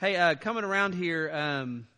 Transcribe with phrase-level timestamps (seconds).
[0.00, 1.88] Hey, uh, coming around here, um,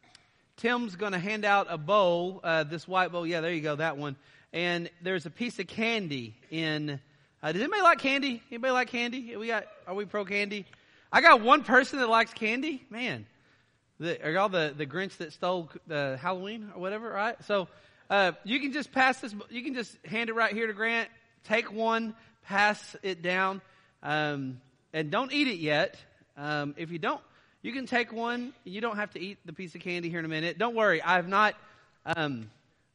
[0.56, 3.26] Tim's going to hand out a bowl, uh, this white bowl.
[3.26, 4.16] Yeah, there you go, that one.
[4.54, 6.98] And there's a piece of candy in.
[7.42, 8.42] Uh, does anybody like candy?
[8.50, 9.36] Anybody like candy?
[9.36, 9.66] We got.
[9.86, 10.64] Are we pro candy?
[11.12, 12.82] I got one person that likes candy.
[12.88, 13.26] Man,
[13.98, 17.10] the, are y'all the the Grinch that stole the Halloween or whatever?
[17.10, 17.36] Right.
[17.44, 17.68] So
[18.08, 19.34] uh, you can just pass this.
[19.50, 21.10] You can just hand it right here to Grant.
[21.44, 22.14] Take one,
[22.44, 23.60] pass it down,
[24.02, 24.62] um,
[24.94, 25.98] and don't eat it yet.
[26.38, 27.20] Um, if you don't,
[27.62, 28.52] you can take one.
[28.64, 30.58] You don't have to eat the piece of candy here in a minute.
[30.58, 31.02] Don't worry.
[31.02, 31.54] I've not.
[32.06, 32.50] Um,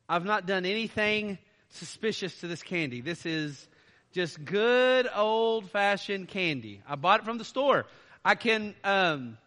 [0.10, 1.38] I've not done anything
[1.70, 3.02] suspicious to this candy.
[3.02, 3.68] This is
[4.14, 6.82] just good old fashioned candy.
[6.88, 7.86] I bought it from the store.
[8.24, 9.38] I can um,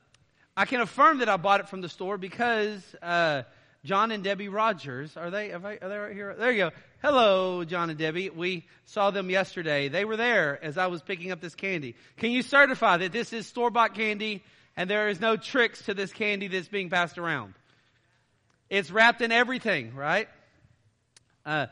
[0.57, 3.43] I can affirm that I bought it from the store because uh,
[3.85, 6.35] John and Debbie Rogers are they are they, are they right here?
[6.39, 6.71] There you go.
[7.03, 8.31] Hello, John and Debbie.
[8.31, 9.89] We saw them yesterday.
[9.89, 11.97] They were there as I was picking up this candy.
[12.17, 14.45] Can you certify that this is store bought candy
[14.79, 17.55] and there is no tricks to this candy that's being passed around?
[18.71, 20.29] It's wrapped in everything, right?
[21.45, 21.67] Uh,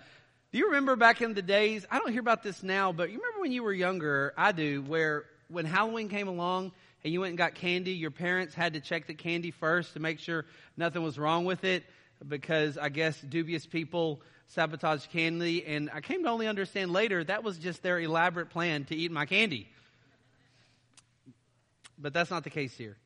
[0.50, 1.86] do you remember back in the days?
[1.89, 4.34] I don't hear about this now, but you remember when you were younger?
[4.36, 6.72] I do, where when Halloween came along
[7.05, 10.00] and you went and got candy, your parents had to check the candy first to
[10.00, 10.44] make sure
[10.77, 11.84] nothing was wrong with it
[12.27, 15.64] because I guess dubious people sabotage candy.
[15.64, 19.12] And I came to only understand later that was just their elaborate plan to eat
[19.12, 19.69] my candy.
[21.98, 22.97] But that's not the case here.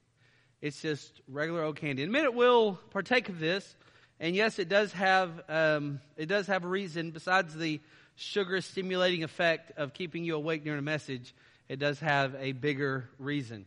[0.60, 2.02] It's just regular old candy.
[2.02, 3.76] In a minute, we'll partake of this.
[4.18, 7.80] And yes, it does have um, it does have a reason besides the
[8.16, 11.34] sugar stimulating effect of keeping you awake during a message.
[11.68, 13.64] It does have a bigger reason.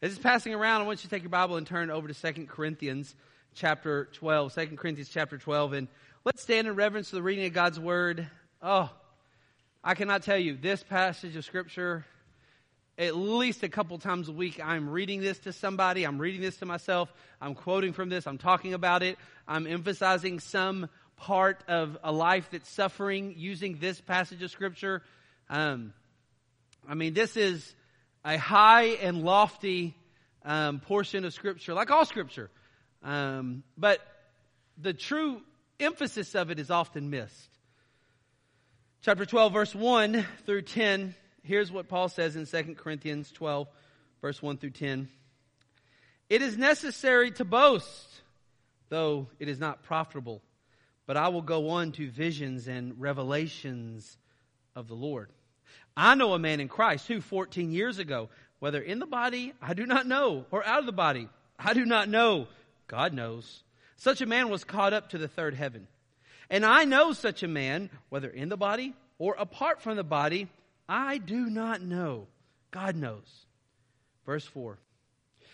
[0.00, 2.32] As it's passing around, I want you to take your Bible and turn over to
[2.32, 3.14] 2 Corinthians
[3.54, 4.52] chapter 12.
[4.52, 5.74] 2 Corinthians chapter 12.
[5.74, 5.88] And
[6.24, 8.28] let's stand in reverence to the reading of God's word.
[8.60, 8.90] Oh,
[9.84, 12.04] I cannot tell you, this passage of scripture
[13.02, 16.04] at least a couple times a week, I'm reading this to somebody.
[16.04, 17.12] I'm reading this to myself.
[17.40, 18.26] I'm quoting from this.
[18.26, 19.18] I'm talking about it.
[19.48, 25.02] I'm emphasizing some part of a life that's suffering using this passage of scripture.
[25.50, 25.92] Um,
[26.88, 27.74] I mean, this is
[28.24, 29.96] a high and lofty
[30.44, 32.50] um, portion of scripture, like all scripture.
[33.02, 34.00] Um, but
[34.78, 35.42] the true
[35.80, 37.48] emphasis of it is often missed.
[39.02, 43.68] Chapter 12, verse 1 through 10 here's what Paul says in 2 Corinthians 12,
[44.20, 45.08] verse 1 through 10.
[46.30, 48.08] It is necessary to boast,
[48.88, 50.40] though it is not profitable,
[51.06, 54.16] but I will go on to visions and revelations
[54.74, 55.28] of the Lord.
[55.96, 58.30] I know a man in Christ who 14 years ago,
[58.60, 61.28] whether in the body, I do not know, or out of the body,
[61.58, 62.48] I do not know,
[62.86, 63.62] God knows.
[63.96, 65.86] Such a man was caught up to the third heaven.
[66.48, 70.48] And I know such a man, whether in the body or apart from the body,
[70.88, 72.28] I do not know.
[72.70, 73.46] God knows.
[74.26, 74.78] Verse 4.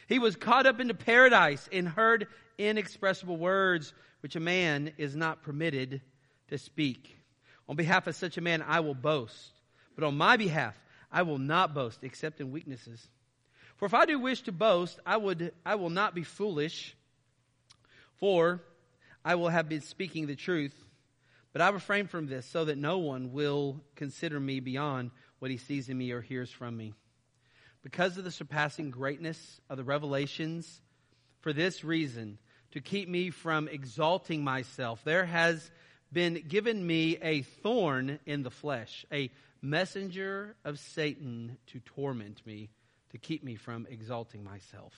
[0.06, 5.42] He was caught up into paradise and heard inexpressible words which a man is not
[5.42, 6.00] permitted
[6.48, 7.16] to speak.
[7.68, 9.52] On behalf of such a man, I will boast.
[9.94, 10.74] But on my behalf,
[11.12, 13.06] I will not boast except in weaknesses.
[13.76, 16.96] For if I do wish to boast, I would, I will not be foolish,
[18.16, 18.60] for
[19.24, 20.74] I will have been speaking the truth.
[21.58, 25.10] But I refrain from this so that no one will consider me beyond
[25.40, 26.94] what he sees in me or hears from me.
[27.82, 30.80] Because of the surpassing greatness of the revelations,
[31.40, 32.38] for this reason,
[32.70, 35.68] to keep me from exalting myself, there has
[36.12, 39.28] been given me a thorn in the flesh, a
[39.60, 42.70] messenger of Satan to torment me,
[43.10, 44.92] to keep me from exalting myself.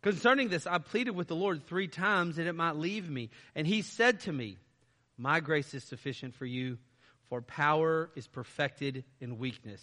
[0.00, 3.28] Concerning this, I pleaded with the Lord three times that it might leave me.
[3.54, 4.56] And he said to me,
[5.18, 6.78] My grace is sufficient for you
[7.28, 9.82] for power is perfected in weakness.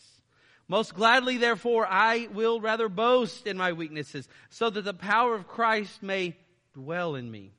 [0.68, 5.48] Most gladly, therefore, I will rather boast in my weaknesses, so that the power of
[5.48, 6.38] Christ may
[6.74, 7.52] dwell in me.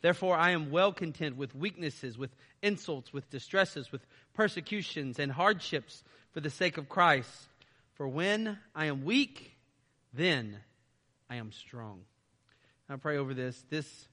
[0.00, 2.30] Therefore, I am well content with weaknesses, with
[2.62, 7.48] insults, with distresses, with persecutions and hardships for the sake of Christ.
[7.94, 9.56] For when I am weak,
[10.14, 10.56] then
[11.28, 12.02] I am strong.
[12.88, 13.62] I pray over this.
[13.68, 14.08] This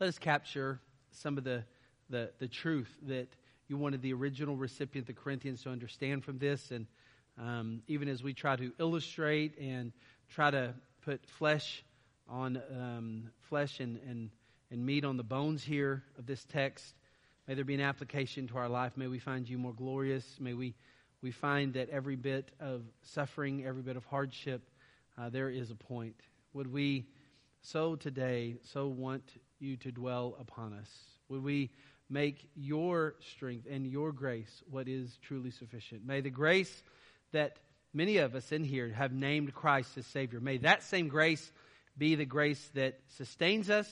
[0.00, 0.80] let us capture
[1.12, 1.64] some of the,
[2.08, 3.28] the, the truth that
[3.68, 6.70] you wanted the original recipient, the Corinthians, to understand from this.
[6.70, 6.86] And
[7.38, 9.92] um, even as we try to illustrate and
[10.28, 11.84] try to put flesh
[12.28, 14.30] on um, flesh and, and,
[14.70, 16.94] and meat on the bones here of this text,
[17.46, 18.96] may there be an application to our life.
[18.96, 20.24] May we find you more glorious.
[20.40, 20.74] May we,
[21.22, 24.62] we find that every bit of suffering, every bit of hardship,
[25.18, 26.16] uh, there is a point.
[26.54, 27.06] Would we
[27.62, 29.22] so today so want
[29.60, 30.88] you to dwell upon us?
[31.28, 31.70] Would we
[32.10, 36.04] make your strength and your grace what is truly sufficient.
[36.04, 36.82] May the grace
[37.32, 37.56] that
[37.94, 40.40] many of us in here have named Christ as Savior.
[40.40, 41.52] May that same grace
[41.96, 43.88] be the grace that sustains us,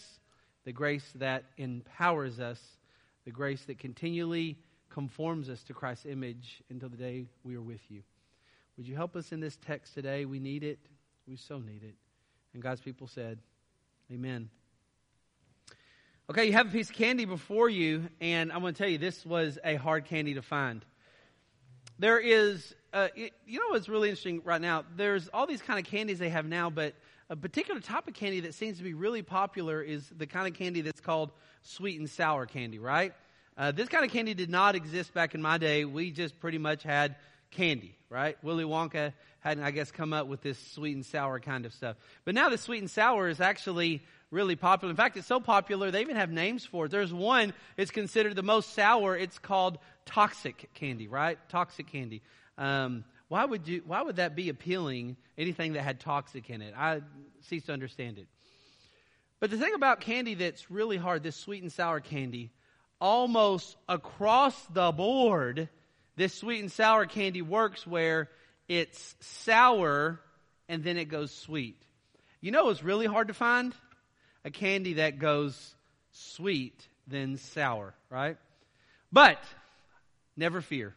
[0.65, 2.61] the grace that empowers us,
[3.25, 4.59] the grace that continually
[4.91, 8.03] conforms us to Christ's image until the day we are with you.
[8.77, 10.25] Would you help us in this text today?
[10.25, 10.79] We need it.
[11.27, 11.95] We so need it.
[12.55, 13.39] And God's people said,
[14.11, 14.49] Amen.
[16.31, 18.99] Okay, you have a piece of candy before you, and I'm going to tell you
[18.99, 20.85] this was a hard candy to find.
[21.99, 24.85] There is, uh, you know what's really interesting right now?
[24.95, 26.93] There's all these kind of candies they have now, but
[27.31, 30.53] a particular type of candy that seems to be really popular is the kind of
[30.53, 31.31] candy that's called
[31.63, 33.15] sweet and sour candy, right?
[33.57, 35.87] Uh, this kind of candy did not exist back in my day.
[35.87, 37.17] We just pretty much had
[37.53, 38.37] candy, right?
[38.45, 41.97] Willy Wonka hadn't, I guess, come up with this sweet and sour kind of stuff.
[42.27, 44.91] But now the sweet and sour is actually really popular.
[44.91, 46.91] In fact, it's so popular, they even have names for it.
[46.91, 49.17] There's one, it's considered the most sour.
[49.17, 51.39] It's called toxic candy, right?
[51.49, 52.23] Toxic candy.
[52.57, 56.75] Um, why would you, why would that be appealing, anything that had toxic in it?
[56.77, 57.03] I
[57.43, 58.27] cease to understand it.
[59.41, 62.51] But the thing about candy that's really hard, this sweet and sour candy,
[63.01, 65.69] almost across the board,
[66.17, 68.29] this sweet and sour candy works where
[68.67, 70.21] it's sour
[70.69, 71.81] and then it goes sweet.
[72.41, 73.75] You know what's really hard to find?
[74.45, 75.75] A candy that goes
[76.13, 78.37] sweet then sour, right?
[79.13, 79.43] But
[80.37, 80.95] never fear,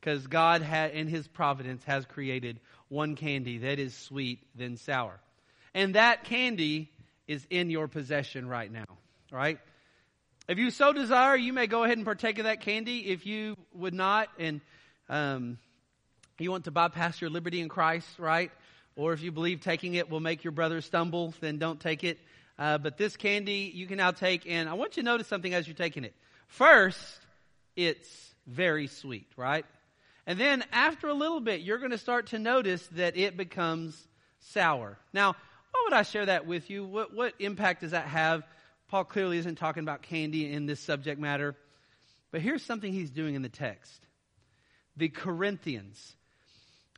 [0.00, 5.18] because God ha- in His providence has created one candy that is sweet then sour.
[5.74, 6.90] And that candy
[7.26, 8.98] is in your possession right now,
[9.30, 9.58] right?
[10.48, 13.08] If you so desire, you may go ahead and partake of that candy.
[13.10, 14.60] If you would not, and
[15.08, 15.58] um,
[16.38, 18.52] you want to bypass your liberty in Christ, right?
[18.94, 22.18] Or if you believe taking it will make your brother stumble, then don't take it.
[22.58, 25.52] Uh, but this candy you can now take, and I want you to notice something
[25.52, 26.14] as you're taking it.
[26.46, 27.20] First,
[27.74, 28.08] it's
[28.46, 29.66] very sweet, right?
[30.26, 34.08] And then after a little bit, you're going to start to notice that it becomes
[34.40, 34.98] sour.
[35.12, 35.32] Now,
[35.70, 36.84] why would I share that with you?
[36.84, 38.44] What, what impact does that have?
[38.88, 41.54] Paul clearly isn't talking about candy in this subject matter.
[42.32, 44.06] But here's something he's doing in the text.
[44.96, 46.16] The Corinthians.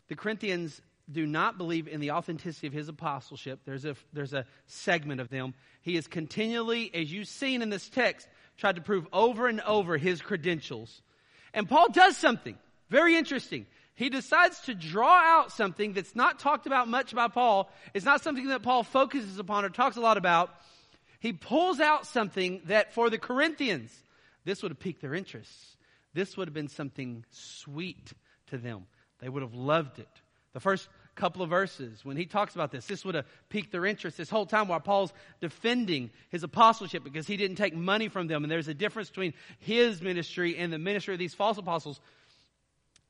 [0.08, 3.60] The Corinthians do not believe in the authenticity of his apostleship.
[3.64, 5.54] There's a, there's a segment of them.
[5.80, 9.96] He is continually, as you've seen in this text, tried to prove over and over
[9.96, 11.02] his credentials.
[11.54, 12.56] And Paul does something
[12.90, 13.66] very interesting.
[13.94, 17.70] He decides to draw out something that's not talked about much by Paul.
[17.94, 20.50] It's not something that Paul focuses upon or talks a lot about.
[21.20, 23.90] He pulls out something that for the Corinthians,
[24.44, 25.76] this would have piqued their interests.
[26.14, 28.12] This would have been something sweet
[28.48, 28.86] to them.
[29.20, 30.08] They would have loved it.
[30.52, 30.88] The first
[31.18, 34.30] couple of verses, when he talks about this, this would have piqued their interest this
[34.30, 38.44] whole time while Paul's defending his apostleship because he didn't take money from them.
[38.44, 42.00] And there's a difference between his ministry and the ministry of these false apostles.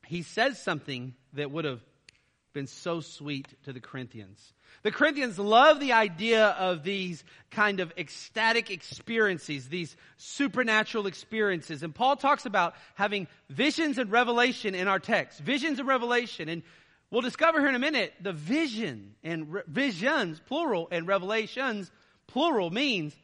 [0.05, 1.81] He says something that would have
[2.51, 4.53] been so sweet to the Corinthians.
[4.81, 11.83] The Corinthians love the idea of these kind of ecstatic experiences, these supernatural experiences.
[11.83, 15.39] And Paul talks about having visions and revelation in our text.
[15.41, 16.49] Visions and revelation.
[16.49, 16.63] And
[17.11, 21.91] we'll discover here in a minute the vision and re- visions, plural, and revelations,
[22.27, 23.15] plural, means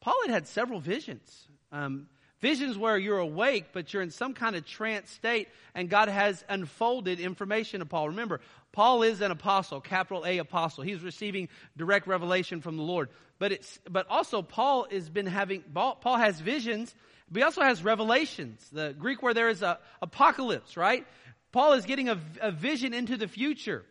[0.00, 1.48] Paul had had several visions.
[1.70, 2.08] Um,
[2.42, 6.44] Visions where you're awake, but you're in some kind of trance state, and God has
[6.48, 8.08] unfolded information to Paul.
[8.08, 8.40] Remember,
[8.72, 10.82] Paul is an apostle, capital A apostle.
[10.82, 13.10] He's receiving direct revelation from the Lord.
[13.38, 16.92] But it's, but also Paul has been having, Paul has visions,
[17.30, 18.68] but he also has revelations.
[18.72, 21.06] The Greek where there is a apocalypse, right?
[21.52, 23.84] Paul is getting a, a vision into the future.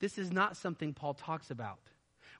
[0.00, 1.78] This is not something Paul talks about.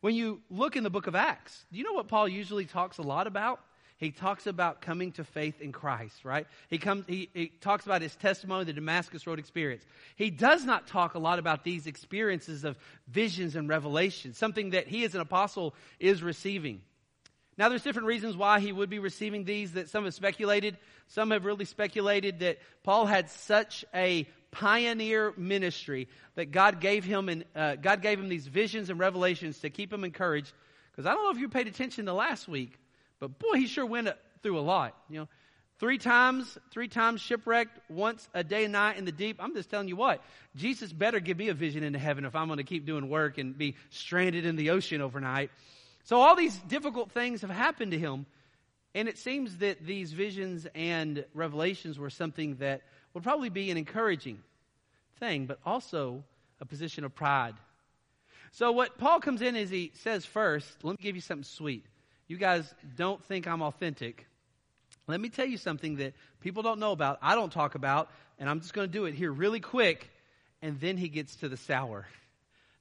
[0.01, 2.99] When you look in the book of Acts, do you know what Paul usually talks
[2.99, 3.61] a lot about?
[4.01, 6.47] he talks about coming to faith in Christ, right?
[6.71, 9.85] He comes, he, he, talks about his testimony, the Damascus Road experience.
[10.17, 12.79] He does not talk a lot about these experiences of
[13.09, 16.81] visions and revelations, something that he as an apostle is receiving.
[17.61, 20.79] Now there's different reasons why he would be receiving these that some have speculated.
[21.09, 27.29] Some have really speculated that Paul had such a pioneer ministry that God gave him
[27.29, 30.55] and uh, God gave him these visions and revelations to keep him encouraged.
[30.91, 32.79] Because I don't know if you paid attention to last week,
[33.19, 34.09] but boy, he sure went
[34.43, 34.97] through a lot.
[35.11, 35.29] You know,
[35.79, 39.37] three times, three times shipwrecked, once a day and night in the deep.
[39.39, 40.25] I'm just telling you what,
[40.57, 43.37] Jesus better give me a vision into heaven if I'm going to keep doing work
[43.37, 45.51] and be stranded in the ocean overnight.
[46.05, 48.27] So all these difficult things have happened to him.
[48.95, 52.83] And it seems that these visions and revelations were something that
[53.15, 54.43] would probably be an encouraging
[55.19, 56.25] thing, but also
[56.61, 57.55] a position of pride.
[58.53, 61.85] So what Paul comes in is he says first, let me give you something sweet
[62.31, 64.25] you guys don't think I'm authentic.
[65.09, 68.49] Let me tell you something that people don't know about, I don't talk about, and
[68.49, 70.09] I'm just going to do it here really quick.
[70.63, 72.07] and then he gets to the sour.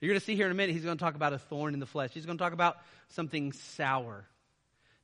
[0.01, 1.73] You're going to see here in a minute, he's going to talk about a thorn
[1.73, 2.11] in the flesh.
[2.13, 2.77] He's going to talk about
[3.09, 4.25] something sour.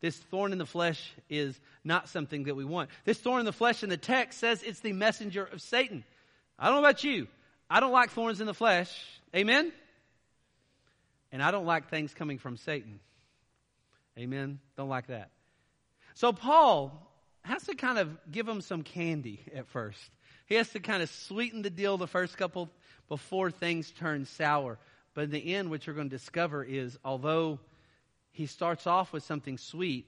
[0.01, 2.89] This thorn in the flesh is not something that we want.
[3.03, 6.03] This thorn in the flesh in the text says it's the messenger of Satan.
[6.57, 7.27] I don't know about you.
[7.69, 8.91] I don't like thorns in the flesh.
[9.35, 9.71] Amen?
[11.31, 12.99] And I don't like things coming from Satan.
[14.17, 14.59] Amen?
[14.77, 15.31] Don't like that.
[16.13, 17.11] So Paul
[17.41, 19.99] has to kind of give him some candy at first.
[20.45, 22.69] He has to kind of sweeten the deal the first couple
[23.09, 24.77] before things turn sour.
[25.13, 27.59] But in the end, what you're going to discover is although
[28.31, 30.05] he starts off with something sweet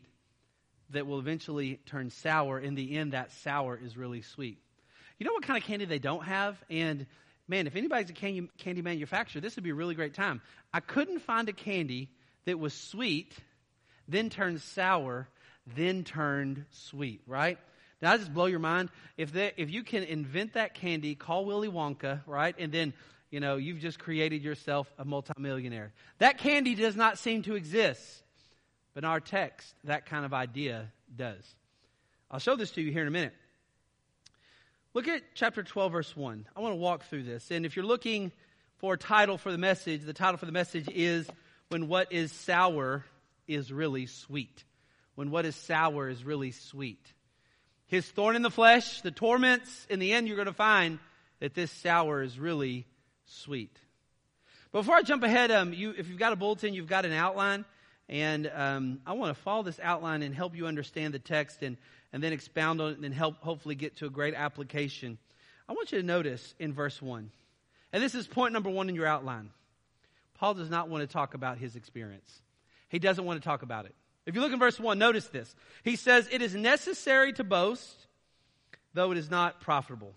[0.90, 4.58] that will eventually turn sour, in the end, that sour is really sweet.
[5.18, 6.62] You know what kind of candy they don't have?
[6.70, 7.06] And
[7.48, 10.42] man, if anybody's a candy, candy manufacturer, this would be a really great time.
[10.74, 12.10] I couldn't find a candy
[12.46, 13.34] that was sweet,
[14.08, 15.28] then turned sour,
[15.76, 17.58] then turned sweet, right?
[18.02, 18.90] Now, I just blow your mind.
[19.18, 22.56] If, they, if you can invent that candy, call Willy Wonka, right?
[22.60, 22.94] And then,
[23.32, 25.94] you know, you've just created yourself a multimillionaire.
[26.20, 28.24] That candy does not seem to exist.
[28.94, 31.44] But in our text, that kind of idea does.
[32.30, 33.34] I'll show this to you here in a minute.
[34.94, 36.48] Look at chapter 12, verse 1.
[36.56, 37.50] I want to walk through this.
[37.52, 38.32] And if you're looking
[38.78, 41.28] for a title for the message, the title for the message is
[41.70, 43.06] When What Is Sour
[43.48, 44.64] is Really Sweet.
[45.16, 47.14] When What Is Sour is Really Sweet
[47.88, 51.00] his thorn in the flesh, the torments, in the end, you're going to find
[51.40, 52.86] that this sour is really
[53.26, 53.76] sweet.
[54.74, 57.64] Before I jump ahead, um, you, if you've got a bulletin, you've got an outline,
[58.10, 61.78] and um, I want to follow this outline and help you understand the text and,
[62.12, 65.18] and then expound on it and help hopefully get to a great application.
[65.70, 67.32] I want you to notice in verse 1,
[67.94, 69.52] and this is point number one in your outline.
[70.36, 72.42] Paul does not want to talk about his experience.
[72.90, 73.96] He doesn't want to talk about it.
[74.28, 75.56] If you look in verse 1, notice this.
[75.84, 77.96] He says, It is necessary to boast,
[78.94, 80.14] though it is not profitable.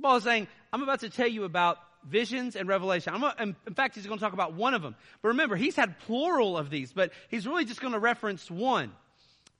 [0.00, 3.14] Paul is saying, I'm about to tell you about visions and revelation.
[3.40, 4.94] in fact, he's going to talk about one of them.
[5.22, 8.92] But remember, he's had plural of these, but he's really just going to reference one.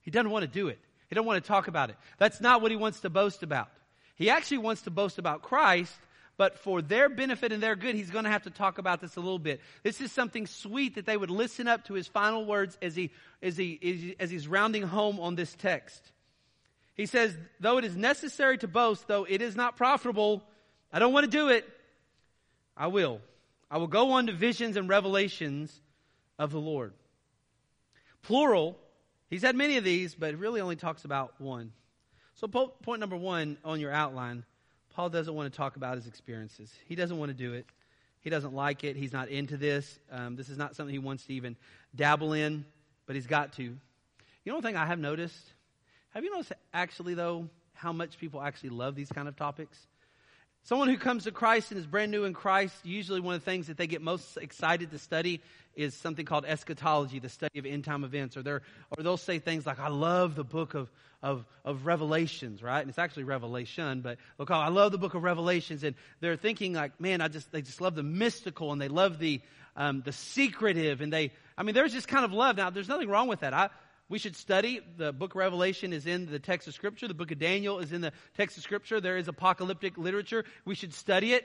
[0.03, 0.79] He doesn't want to do it.
[1.09, 1.97] He doesn't want to talk about it.
[2.19, 3.71] That's not what he wants to boast about.
[4.15, 5.95] He actually wants to boast about Christ
[6.39, 9.17] but for their benefit and their good, he's going to have to talk about this
[9.17, 9.61] a little bit.
[9.83, 13.11] This is something sweet that they would listen up to his final words as he,
[13.43, 16.13] as he, as he's rounding home on this text.
[16.95, 20.45] He says, though it is necessary to boast, though it is not profitable,
[20.93, 21.69] I don't want to do it.
[22.77, 23.21] I will.
[23.69, 25.81] I will go on to visions and revelations
[26.39, 26.93] of the Lord.
[28.23, 28.79] Plural.
[29.29, 31.73] He's had many of these, but really only talks about one.
[32.35, 34.45] So point number one on your outline
[34.99, 36.75] Paul doesn't want to talk about his experiences.
[36.89, 37.67] He doesn't want to do it.
[38.21, 38.97] He doesn't like it.
[38.97, 40.01] He's not into this.
[40.11, 41.55] Um, this is not something he wants to even
[41.95, 42.65] dabble in,
[43.07, 43.63] but he's got to.
[43.63, 43.77] You
[44.45, 45.53] know one thing I have noticed?
[46.15, 49.87] Have you noticed actually, though, how much people actually love these kind of topics?
[50.65, 53.51] Someone who comes to Christ and is brand new in Christ, usually one of the
[53.51, 55.41] things that they get most excited to study
[55.75, 58.37] is something called eschatology, the study of end time events.
[58.37, 60.91] Or, or they'll say things like, I love the book of,
[61.23, 62.81] of, of Revelations, right?
[62.81, 65.85] And it's actually Revelation, but they'll call, I love the book of Revelations.
[65.85, 69.19] And they're thinking like, man, I just, they just love the mystical and they love
[69.19, 69.41] the,
[69.77, 71.01] um, the secretive.
[71.01, 72.57] And they, I mean, there's just kind of love.
[72.57, 73.55] Now, there's nothing wrong with that.
[73.55, 73.71] I,
[74.09, 74.81] we should study.
[74.97, 77.09] The book Revelation is in the text of Scripture.
[77.09, 79.01] The book of Daniel is in the text of Scripture.
[79.01, 80.45] There is apocalyptic literature.
[80.65, 81.45] We should study it.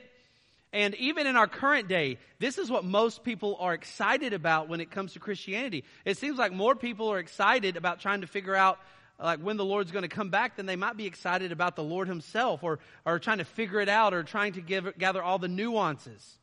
[0.72, 4.82] And even in our current day, this is what most people are excited about when
[4.82, 5.84] it comes to Christianity.
[6.04, 8.80] It seems like more people are excited about trying to figure out
[9.20, 11.84] like when the Lord's going to come back than they might be excited about the
[11.84, 15.38] Lord himself or, or trying to figure it out or trying to give, gather all
[15.38, 16.38] the nuances.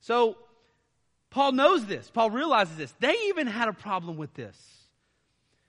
[0.00, 0.38] So
[1.28, 2.08] Paul knows this.
[2.10, 2.94] Paul realizes this.
[3.00, 4.75] They even had a problem with this.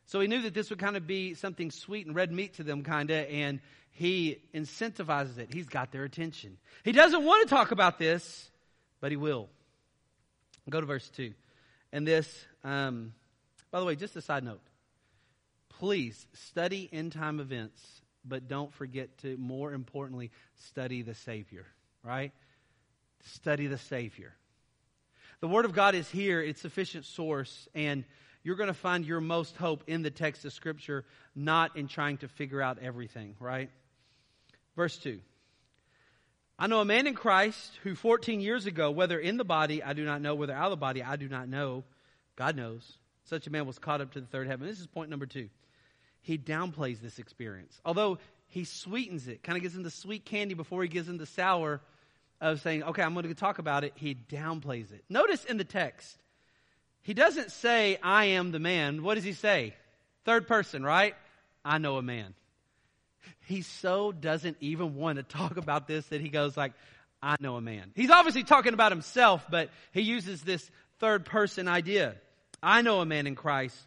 [0.08, 2.64] So he knew that this would kind of be something sweet and red meat to
[2.64, 3.60] them, kind of, and
[3.92, 5.54] he incentivizes it.
[5.54, 6.58] He's got their attention.
[6.84, 8.50] He doesn't want to talk about this,
[9.02, 9.50] but he will.
[10.70, 11.34] Go to verse 2.
[11.92, 13.14] And this, um,
[13.70, 14.62] by the way, just a side note.
[15.70, 17.82] Please study end time events,
[18.24, 21.66] but don't forget to, more importantly, study the Savior,
[22.02, 22.32] right?
[23.24, 24.34] Study the Savior.
[25.42, 28.06] The Word of God is here, it's sufficient source, and
[28.48, 31.04] you're going to find your most hope in the text of Scripture,
[31.36, 33.70] not in trying to figure out everything, right?
[34.78, 35.20] Verse 2.
[36.58, 39.92] I know a man in Christ who 14 years ago, whether in the body, I
[39.92, 41.84] do not know, whether out of the body, I do not know,
[42.38, 42.90] God knows,
[43.26, 44.66] such a man was caught up to the third heaven.
[44.66, 45.50] This is point number two.
[46.22, 47.82] He downplays this experience.
[47.84, 51.18] Although he sweetens it, kind of gives him the sweet candy before he gives him
[51.18, 51.82] the sour
[52.40, 53.92] of saying, okay, I'm going to talk about it.
[53.96, 55.04] He downplays it.
[55.10, 56.18] Notice in the text,
[57.08, 59.02] he doesn't say, I am the man.
[59.02, 59.74] What does he say?
[60.26, 61.16] Third person, right?
[61.64, 62.34] I know a man.
[63.46, 66.74] He so doesn't even want to talk about this that he goes like,
[67.24, 67.92] I know a man.
[67.96, 72.16] He's obviously talking about himself, but he uses this third person idea.
[72.62, 73.78] I know a man in Christ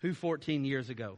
[0.00, 1.16] who 14 years ago.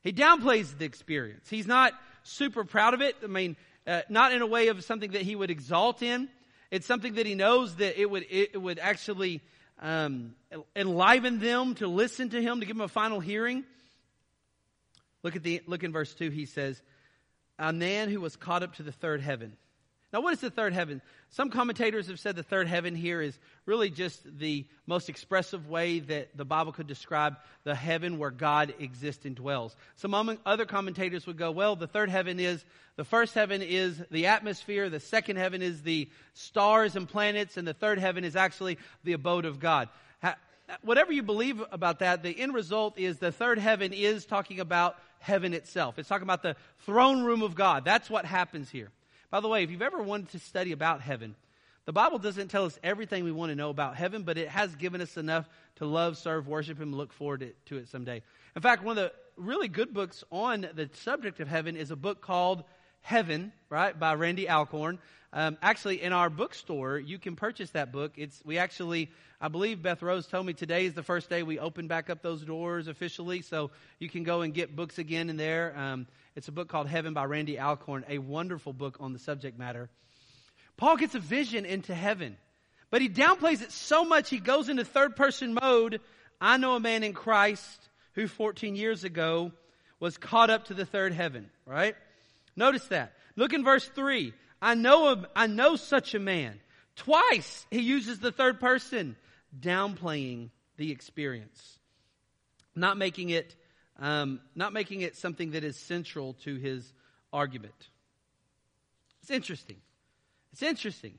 [0.00, 1.46] He downplays the experience.
[1.50, 3.16] He's not super proud of it.
[3.22, 6.30] I mean, uh, not in a way of something that he would exalt in.
[6.70, 9.42] It's something that he knows that it would, it would actually
[9.80, 10.34] um,
[10.74, 13.64] enliven them to listen to him, to give him a final hearing.
[15.22, 16.30] Look at the, look in verse 2.
[16.30, 16.80] He says,
[17.58, 19.56] a man who was caught up to the third heaven.
[20.16, 21.02] Now, what is the third heaven?
[21.28, 25.98] Some commentators have said the third heaven here is really just the most expressive way
[25.98, 29.76] that the Bible could describe the heaven where God exists and dwells.
[29.96, 32.64] Some other commentators would go, well, the third heaven is,
[32.96, 37.68] the first heaven is the atmosphere, the second heaven is the stars and planets, and
[37.68, 39.90] the third heaven is actually the abode of God.
[40.80, 44.96] Whatever you believe about that, the end result is the third heaven is talking about
[45.18, 45.98] heaven itself.
[45.98, 46.56] It's talking about the
[46.86, 47.84] throne room of God.
[47.84, 48.88] That's what happens here.
[49.30, 51.34] By the way, if you've ever wanted to study about heaven,
[51.84, 54.74] the Bible doesn't tell us everything we want to know about heaven, but it has
[54.74, 58.22] given us enough to love, serve, worship Him, look forward to it someday.
[58.54, 61.96] In fact, one of the really good books on the subject of heaven is a
[61.96, 62.64] book called
[63.06, 64.98] Heaven, right, by Randy Alcorn.
[65.32, 68.14] Um, actually, in our bookstore, you can purchase that book.
[68.16, 71.60] It's we actually, I believe Beth Rose told me today is the first day we
[71.60, 73.70] open back up those doors officially, so
[74.00, 75.72] you can go and get books again in there.
[75.78, 79.56] Um, it's a book called Heaven by Randy Alcorn, a wonderful book on the subject
[79.56, 79.88] matter.
[80.76, 82.36] Paul gets a vision into heaven,
[82.90, 86.00] but he downplays it so much he goes into third person mode.
[86.40, 89.52] I know a man in Christ who 14 years ago
[90.00, 91.94] was caught up to the third heaven, right?
[92.56, 93.12] Notice that.
[93.36, 94.32] Look in verse 3.
[94.60, 96.58] I know, I know such a man.
[96.96, 99.16] Twice he uses the third person,
[99.58, 101.78] downplaying the experience,
[102.74, 103.54] not making it
[103.98, 106.92] um, not making it something that is central to his
[107.32, 107.88] argument.
[109.22, 109.76] It's interesting.
[110.52, 111.18] It's interesting.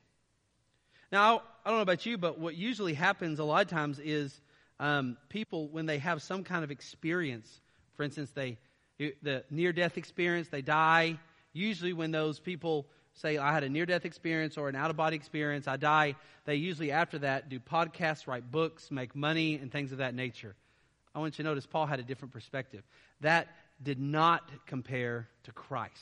[1.12, 4.40] Now, I don't know about you, but what usually happens a lot of times is
[4.80, 7.62] um, people, when they have some kind of experience,
[7.96, 8.58] for instance, they
[9.22, 11.20] the near death experience, they die.
[11.58, 14.98] Usually, when those people say, I had a near death experience or an out of
[14.98, 16.16] body experience, I die,
[16.46, 20.56] they usually after that do podcasts, write books, make money, and things of that nature.
[21.16, 22.84] I want you to notice Paul had a different perspective.
[23.22, 23.48] That
[23.82, 25.94] did not compare to Christ.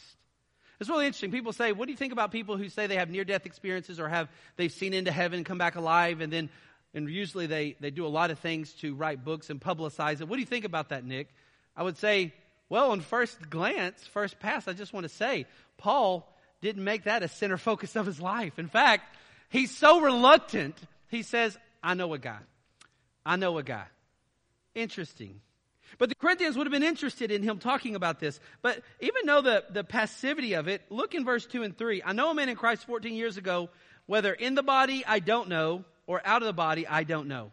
[0.79, 1.31] It's really interesting.
[1.31, 3.97] People say, what do you think about people who say they have near death experiences
[3.97, 6.49] or have they've seen into heaven come back alive and then
[6.93, 10.29] and usually they, they do a lot of things to write books and publicize it.
[10.29, 11.27] What do you think about that, Nick?
[11.75, 12.33] I would say,
[12.69, 15.45] well, on first glance, first pass, I just want to say,
[15.77, 16.27] Paul
[16.61, 18.57] didn't make that a center focus of his life.
[18.57, 19.15] In fact,
[19.49, 20.75] he's so reluctant,
[21.09, 22.39] he says, I know a guy.
[23.25, 23.85] I know a guy.
[24.73, 25.41] Interesting.
[25.97, 28.39] But the Corinthians would have been interested in him talking about this.
[28.61, 32.01] But even though the, the passivity of it, look in verse 2 and 3.
[32.03, 33.69] I know a man in Christ 14 years ago,
[34.05, 37.51] whether in the body I don't know, or out of the body I don't know.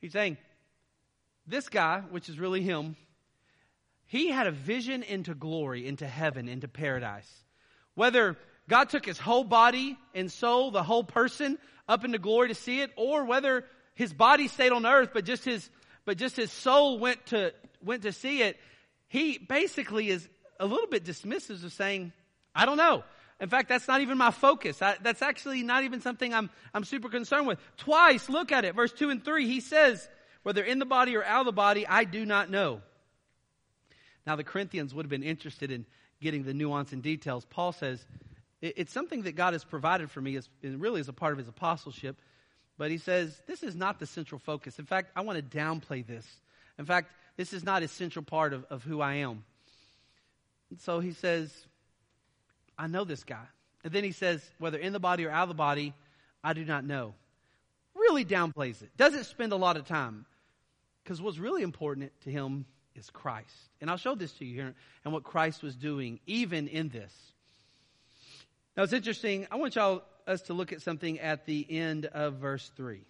[0.00, 0.36] He's saying,
[1.46, 2.96] this guy, which is really him,
[4.10, 7.30] he had a vision into glory, into heaven, into paradise.
[7.94, 8.36] Whether
[8.68, 12.80] God took his whole body and soul, the whole person, up into glory to see
[12.80, 15.70] it, or whether his body stayed on earth, but just his
[16.04, 18.56] but just his soul went to, went to see it,
[19.06, 22.12] he basically is a little bit dismissive of saying,
[22.52, 23.04] I don't know.
[23.38, 24.82] In fact, that's not even my focus.
[24.82, 27.60] I, that's actually not even something I'm, I'm super concerned with.
[27.76, 30.08] Twice, look at it, verse 2 and 3, he says,
[30.42, 32.80] whether in the body or out of the body, I do not know.
[34.26, 35.86] Now, the Corinthians would have been interested in
[36.20, 37.44] getting the nuance and details.
[37.44, 38.04] Paul says,
[38.60, 41.48] it's something that God has provided for me, as, really as a part of his
[41.48, 42.20] apostleship.
[42.76, 44.78] But he says, this is not the central focus.
[44.78, 46.26] In fact, I want to downplay this.
[46.78, 49.44] In fact, this is not a central part of, of who I am.
[50.78, 51.52] So he says,
[52.78, 53.44] I know this guy.
[53.82, 55.94] And then he says, whether in the body or out of the body,
[56.44, 57.14] I do not know.
[57.94, 58.96] Really downplays it.
[58.96, 60.26] Doesn't spend a lot of time.
[61.02, 62.66] Because what's really important to him
[63.00, 63.54] is Christ.
[63.80, 67.12] And I'll show this to you here and what Christ was doing even in this.
[68.76, 69.48] Now it's interesting.
[69.50, 73.00] I want y'all us to look at something at the end of verse 3.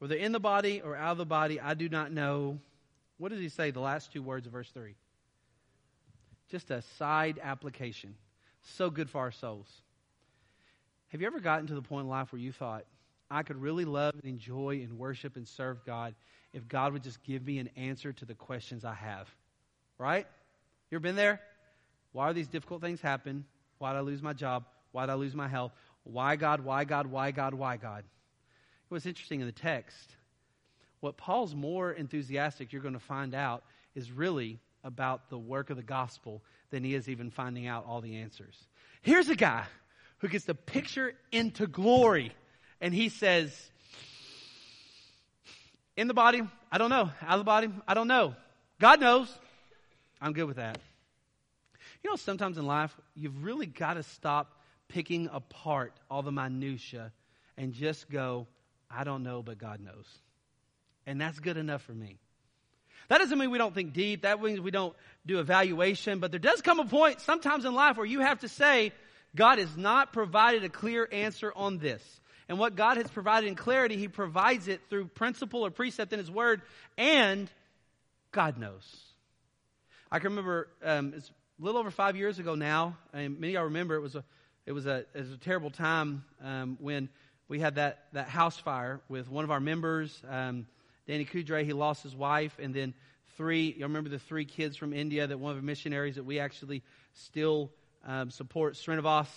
[0.00, 2.58] Whether in the body or out of the body, I do not know.
[3.16, 4.94] What does he say, the last two words of verse 3?
[6.50, 8.14] Just a side application.
[8.76, 9.68] So good for our souls.
[11.08, 12.84] Have you ever gotten to the point in life where you thought,
[13.30, 16.14] I could really love and enjoy and worship and serve God
[16.52, 19.28] if God would just give me an answer to the questions I have?
[19.98, 20.26] Right?
[20.90, 21.40] You ever been there?
[22.12, 23.44] Why are these difficult things happen?
[23.78, 24.64] Why did I lose my job?
[24.92, 25.72] Why did I lose my health?
[26.04, 26.64] Why God?
[26.64, 27.06] Why God?
[27.06, 27.54] Why God?
[27.54, 28.00] Why God?
[28.00, 30.16] It was interesting in the text.
[31.00, 33.62] What Paul's more enthusiastic, you're going to find out,
[33.94, 38.00] is really about the work of the gospel than he is even finding out all
[38.00, 38.56] the answers.
[39.02, 39.64] Here's a guy
[40.18, 42.32] who gets the picture into glory.
[42.80, 43.52] And he says,
[45.96, 47.10] in the body, I don't know.
[47.22, 48.34] Out of the body, I don't know.
[48.80, 49.32] God knows.
[50.20, 50.78] I'm good with that.
[52.02, 54.52] You know, sometimes in life, you've really got to stop
[54.88, 57.12] picking apart all the minutia
[57.56, 58.46] and just go,
[58.90, 60.06] I don't know, but God knows.
[61.06, 62.18] And that's good enough for me.
[63.08, 64.22] That doesn't mean we don't think deep.
[64.22, 64.94] That means we don't
[65.26, 66.20] do evaluation.
[66.20, 68.92] But there does come a point sometimes in life where you have to say,
[69.34, 72.02] God has not provided a clear answer on this.
[72.48, 76.18] And what God has provided in clarity, He provides it through principle or precept in
[76.18, 76.62] His Word,
[76.96, 77.50] and
[78.32, 78.84] God knows.
[80.10, 83.54] I can remember um, it's a little over five years ago now, and many of
[83.54, 84.24] y'all remember it was a
[84.64, 87.08] it was a it was a terrible time um, when
[87.48, 90.66] we had that that house fire with one of our members, um,
[91.06, 91.64] Danny Kudre.
[91.64, 92.94] He lost his wife, and then
[93.36, 93.74] three.
[93.78, 96.82] Y'all remember the three kids from India that one of the missionaries that we actually
[97.12, 97.70] still
[98.06, 99.28] um, support, Srinivas.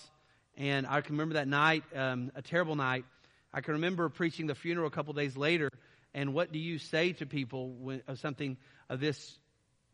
[0.56, 3.04] And I can remember that night, um, a terrible night.
[3.52, 5.70] I can remember preaching the funeral a couple days later.
[6.14, 8.56] And what do you say to people when, of something
[8.88, 9.38] of this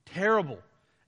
[0.06, 0.58] terrible?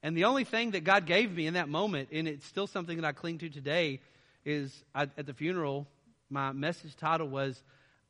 [0.03, 2.97] And the only thing that God gave me in that moment, and it's still something
[2.97, 4.01] that I cling to today,
[4.45, 5.87] is I, at the funeral,
[6.31, 7.61] my message title was,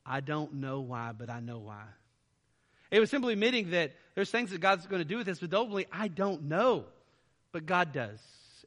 [0.04, 1.82] I don't know why, but I know why.
[2.90, 5.52] It was simply admitting that there's things that God's going to do with this, but
[5.54, 6.84] ultimately, I don't know.
[7.52, 8.20] But God does.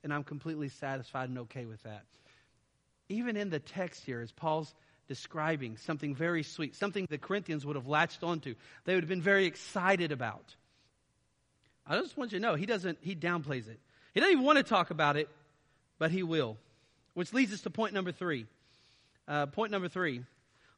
[0.03, 2.03] And I'm completely satisfied and okay with that
[3.09, 4.73] even in the text here, as Paul's
[5.07, 9.21] describing something very sweet, something the Corinthians would have latched onto, they would have been
[9.21, 10.55] very excited about.
[11.85, 13.79] I just want you to know, he doesn't, he downplays it.
[14.13, 15.29] He doesn't even want to talk about it,
[15.99, 16.57] but he will.
[17.13, 18.45] Which leads us to point number three.
[19.27, 20.23] Uh, point number three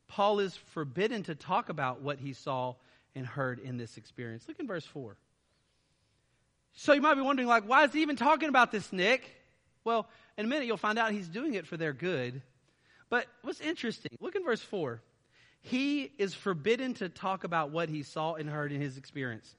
[0.08, 2.76] Paul is forbidden to talk about what he saw
[3.16, 4.48] and heard in this experience.
[4.48, 5.16] Look in verse 4.
[6.74, 9.32] So you might be wondering, like, why is he even talking about this, Nick?
[9.84, 10.08] Well,
[10.38, 12.42] in a minute, you'll find out he's doing it for their good.
[13.10, 15.02] But what's interesting, look in verse 4.
[15.62, 19.56] He is forbidden to talk about what he saw and heard in his experience.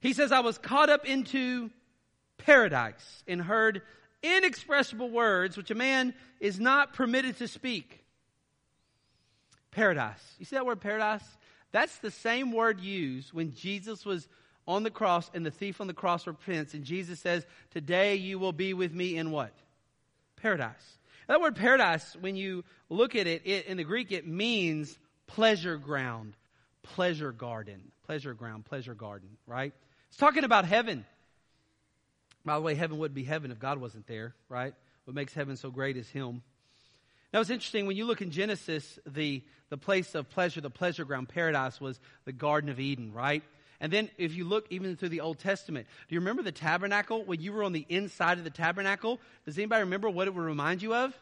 [0.00, 1.70] He says, I was caught up into
[2.38, 3.82] paradise and heard
[4.22, 8.04] inexpressible words which a man is not permitted to speak.
[9.70, 10.22] Paradise.
[10.38, 11.24] You see that word paradise?
[11.72, 14.28] That's the same word used when Jesus was
[14.66, 18.38] on the cross and the thief on the cross repents and Jesus says, Today you
[18.38, 19.52] will be with me in what?
[20.46, 20.98] Paradise.
[21.26, 25.76] That word paradise, when you look at it, it, in the Greek, it means pleasure
[25.76, 26.34] ground,
[26.84, 29.72] pleasure garden, pleasure ground, pleasure garden, right?
[30.08, 31.04] It's talking about heaven.
[32.44, 34.72] By the way, heaven wouldn't be heaven if God wasn't there, right?
[35.04, 36.42] What makes heaven so great is Him.
[37.32, 41.04] Now it's interesting when you look in Genesis, the, the place of pleasure, the pleasure
[41.04, 43.42] ground, paradise was the Garden of Eden, right?
[43.80, 47.24] And then if you look even through the Old Testament, do you remember the tabernacle?
[47.24, 50.44] When you were on the inside of the tabernacle, does anybody remember what it would
[50.44, 51.12] remind you of?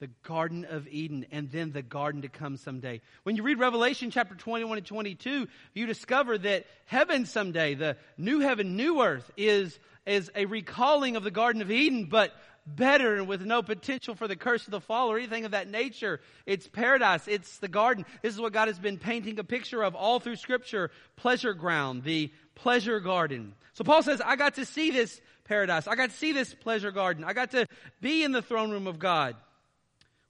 [0.00, 3.00] The Garden of Eden and then the garden to come someday.
[3.22, 8.40] When you read Revelation chapter 21 and 22, you discover that heaven someday, the new
[8.40, 12.32] heaven, new earth, is, is a recalling of the Garden of Eden, but
[12.66, 15.68] better and with no potential for the curse of the fall or anything of that
[15.68, 16.20] nature.
[16.46, 17.28] It's paradise.
[17.28, 18.06] It's the garden.
[18.22, 20.90] This is what God has been painting a picture of all through scripture.
[21.16, 23.54] Pleasure ground, the pleasure garden.
[23.74, 25.86] So Paul says, I got to see this paradise.
[25.86, 27.24] I got to see this pleasure garden.
[27.24, 27.66] I got to
[28.00, 29.36] be in the throne room of God.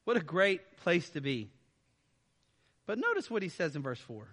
[0.05, 1.51] What a great place to be.
[2.87, 4.27] But notice what he says in verse 4.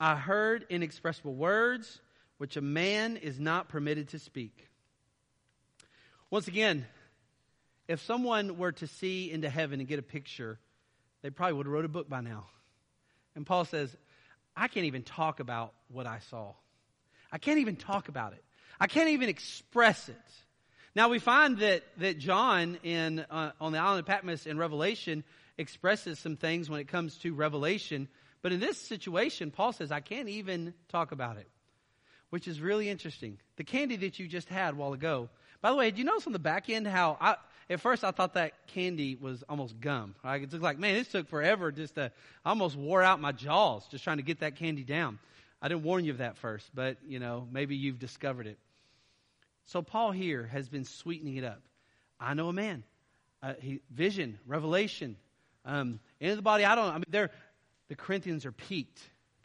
[0.00, 2.00] I heard inexpressible words
[2.38, 4.68] which a man is not permitted to speak.
[6.30, 6.86] Once again,
[7.86, 10.58] if someone were to see into heaven and get a picture,
[11.22, 12.46] they probably would have wrote a book by now.
[13.36, 13.94] And Paul says,
[14.56, 16.54] I can't even talk about what I saw.
[17.30, 18.44] I can't even talk about it.
[18.80, 20.16] I can't even express it.
[20.94, 25.24] Now we find that, that John in, uh, on the island of Patmos in Revelation
[25.58, 28.08] expresses some things when it comes to Revelation.
[28.42, 31.48] But in this situation, Paul says, I can't even talk about it,
[32.30, 33.38] which is really interesting.
[33.56, 35.30] The candy that you just had a while ago
[35.64, 37.36] by the way, did you notice on the back end how I,
[37.70, 40.14] at first I thought that candy was almost gum.
[40.22, 40.42] Right?
[40.42, 42.12] It looked like, man, this took forever just to,
[42.44, 45.18] I almost wore out my jaws just trying to get that candy down.
[45.62, 48.58] I didn't warn you of that first, but, you know, maybe you've discovered it.
[49.64, 51.62] So Paul here has been sweetening it up.
[52.20, 52.82] I know a man.
[53.42, 55.16] Uh, he, vision, revelation,
[55.64, 56.66] um, into the body.
[56.66, 56.90] I don't.
[56.90, 57.30] I mean, they're
[57.88, 59.00] the Corinthians are piqued.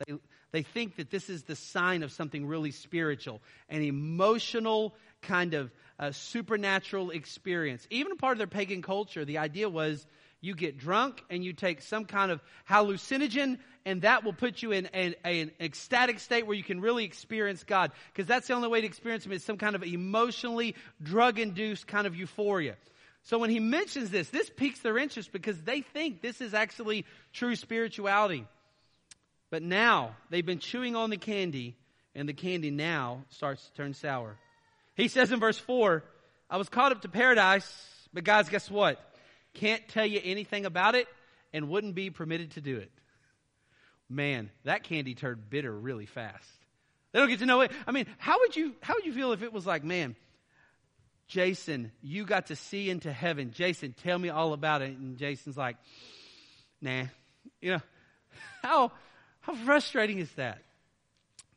[0.05, 0.15] They
[0.51, 5.71] they think that this is the sign of something really spiritual, an emotional kind of
[5.99, 7.85] uh, supernatural experience.
[7.89, 10.05] Even part of their pagan culture, the idea was
[10.41, 14.71] you get drunk and you take some kind of hallucinogen and that will put you
[14.71, 17.91] in an, an ecstatic state where you can really experience God.
[18.13, 22.05] Because that's the only way to experience Him is some kind of emotionally drug-induced kind
[22.05, 22.75] of euphoria.
[23.23, 27.05] So when he mentions this, this piques their interest because they think this is actually
[27.33, 28.45] true spirituality.
[29.49, 31.75] But now they've been chewing on the candy,
[32.15, 34.37] and the candy now starts to turn sour.
[34.99, 36.03] He says in verse 4,
[36.49, 37.65] I was caught up to paradise,
[38.13, 38.99] but guys, guess what?
[39.53, 41.07] Can't tell you anything about it
[41.53, 42.91] and wouldn't be permitted to do it.
[44.09, 46.49] Man, that candy turned bitter really fast.
[47.13, 47.71] They don't get to know it.
[47.87, 50.17] I mean, how would you how would you feel if it was like, man,
[51.27, 53.51] Jason, you got to see into heaven.
[53.51, 54.97] Jason, tell me all about it.
[54.97, 55.77] And Jason's like,
[56.81, 57.03] nah.
[57.61, 57.81] You know,
[58.61, 58.91] how
[59.39, 60.59] how frustrating is that?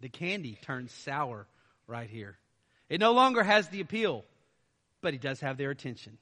[0.00, 1.48] The candy turns sour
[1.88, 2.36] right here.
[2.88, 4.24] It no longer has the appeal,
[5.00, 6.18] but he does have their attention.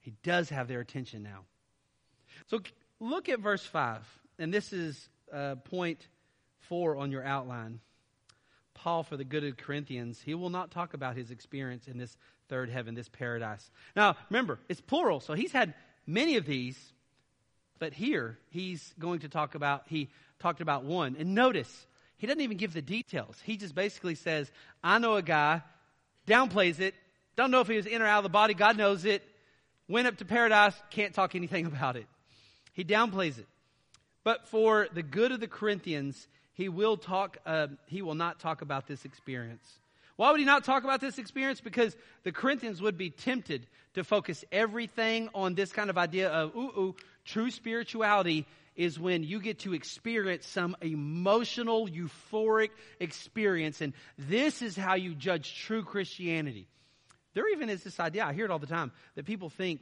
[0.00, 1.40] He does have their attention now.
[2.46, 2.60] So
[3.00, 4.02] look at verse 5,
[4.38, 6.06] and this is uh, point
[6.60, 7.80] 4 on your outline.
[8.74, 12.16] Paul, for the good of Corinthians, he will not talk about his experience in this
[12.48, 13.70] third heaven, this paradise.
[13.96, 15.74] Now, remember, it's plural, so he's had
[16.06, 16.78] many of these,
[17.78, 21.16] but here he's going to talk about, he talked about one.
[21.18, 21.86] And notice,
[22.18, 23.36] he doesn't even give the details.
[23.44, 24.50] He just basically says,
[24.82, 25.62] I know a guy,
[26.26, 26.94] downplays it,
[27.36, 29.22] don't know if he was in or out of the body, God knows it,
[29.88, 32.06] went up to paradise, can't talk anything about it.
[32.72, 33.46] He downplays it.
[34.24, 38.62] But for the good of the Corinthians, he will talk, uh, he will not talk
[38.62, 39.78] about this experience.
[40.16, 41.60] Why would he not talk about this experience?
[41.60, 46.56] Because the Corinthians would be tempted to focus everything on this kind of idea of,
[46.56, 48.46] ooh, ooh, true spirituality
[48.76, 53.80] is when you get to experience some emotional, euphoric experience.
[53.80, 56.68] And this is how you judge true Christianity.
[57.34, 59.80] There even is this idea, I hear it all the time, that people think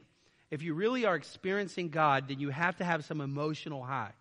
[0.51, 4.13] if you really are experiencing God, then you have to have some emotional high.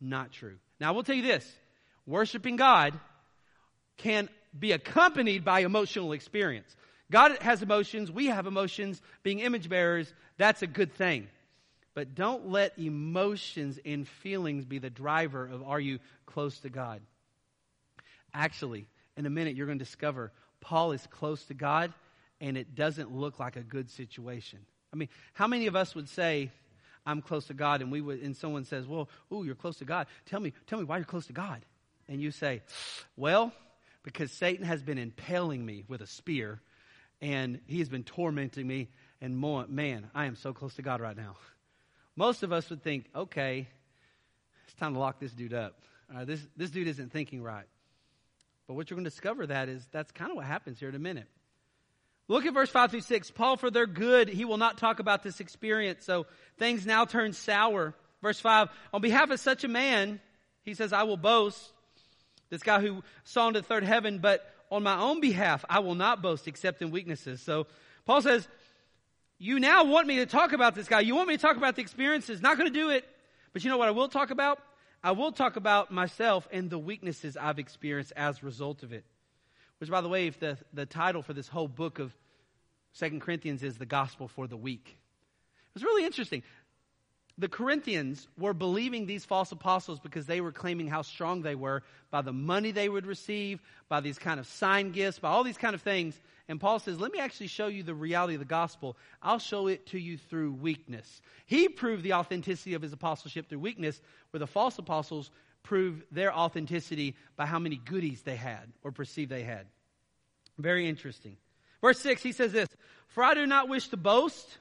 [0.00, 0.56] Not true.
[0.80, 1.50] Now, I will tell you this
[2.06, 2.98] worshiping God
[3.96, 6.74] can be accompanied by emotional experience.
[7.10, 9.00] God has emotions, we have emotions.
[9.22, 11.28] Being image bearers, that's a good thing.
[11.96, 17.00] But don't let emotions and feelings be the driver of are you close to God.
[18.34, 20.30] Actually, in a minute, you're going to discover
[20.60, 21.94] Paul is close to God
[22.38, 24.58] and it doesn't look like a good situation.
[24.92, 26.50] I mean, how many of us would say,
[27.06, 29.86] I'm close to God, and we would, and someone says, Well, ooh, you're close to
[29.86, 30.06] God.
[30.26, 31.64] Tell me, tell me why you're close to God.
[32.08, 32.60] And you say,
[33.16, 33.54] Well,
[34.02, 36.60] because Satan has been impaling me with a spear,
[37.22, 38.88] and he has been tormenting me,
[39.22, 41.36] and more, man, I am so close to God right now.
[42.16, 43.68] Most of us would think, okay,
[44.66, 45.78] it's time to lock this dude up.
[46.14, 47.66] Uh, this, this dude isn't thinking right.
[48.66, 50.94] But what you're going to discover that is that's kind of what happens here in
[50.94, 51.28] a minute.
[52.28, 53.30] Look at verse 5 through 6.
[53.32, 56.04] Paul, for their good, he will not talk about this experience.
[56.04, 56.26] So
[56.58, 57.94] things now turn sour.
[58.22, 60.20] Verse 5, on behalf of such a man,
[60.62, 61.72] he says, I will boast.
[62.50, 65.94] This guy who saw into the third heaven, but on my own behalf, I will
[65.94, 67.40] not boast except in weaknesses.
[67.42, 67.66] So
[68.04, 68.48] Paul says,
[69.38, 71.00] you now want me to talk about this guy.
[71.00, 72.40] You want me to talk about the experiences.
[72.40, 73.04] Not going to do it.
[73.52, 74.58] But you know what I will talk about?
[75.02, 79.04] I will talk about myself and the weaknesses I've experienced as a result of it.
[79.78, 82.14] Which, by the way, if the, the title for this whole book of
[82.92, 84.86] Second Corinthians is The Gospel for the Weak.
[84.88, 86.42] It was really interesting
[87.38, 91.82] the Corinthians were believing these false apostles because they were claiming how strong they were
[92.10, 95.58] by the money they would receive, by these kind of sign gifts, by all these
[95.58, 96.18] kind of things.
[96.48, 98.96] And Paul says, let me actually show you the reality of the gospel.
[99.22, 101.20] I'll show it to you through weakness.
[101.44, 105.30] He proved the authenticity of his apostleship through weakness, where the false apostles
[105.62, 109.66] proved their authenticity by how many goodies they had or perceived they had.
[110.56, 111.36] Very interesting.
[111.82, 112.68] Verse 6, he says this,
[113.08, 114.58] For I do not wish to boast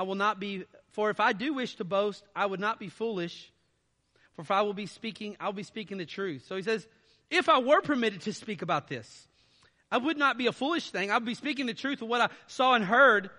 [0.00, 2.88] I will not be, for if I do wish to boast, I would not be
[2.88, 3.52] foolish.
[4.34, 6.44] For if I will be speaking, I'll be speaking the truth.
[6.46, 6.86] So he says,
[7.30, 9.28] if I were permitted to speak about this,
[9.90, 11.10] I would not be a foolish thing.
[11.10, 13.30] I would be speaking the truth of what I saw and heard,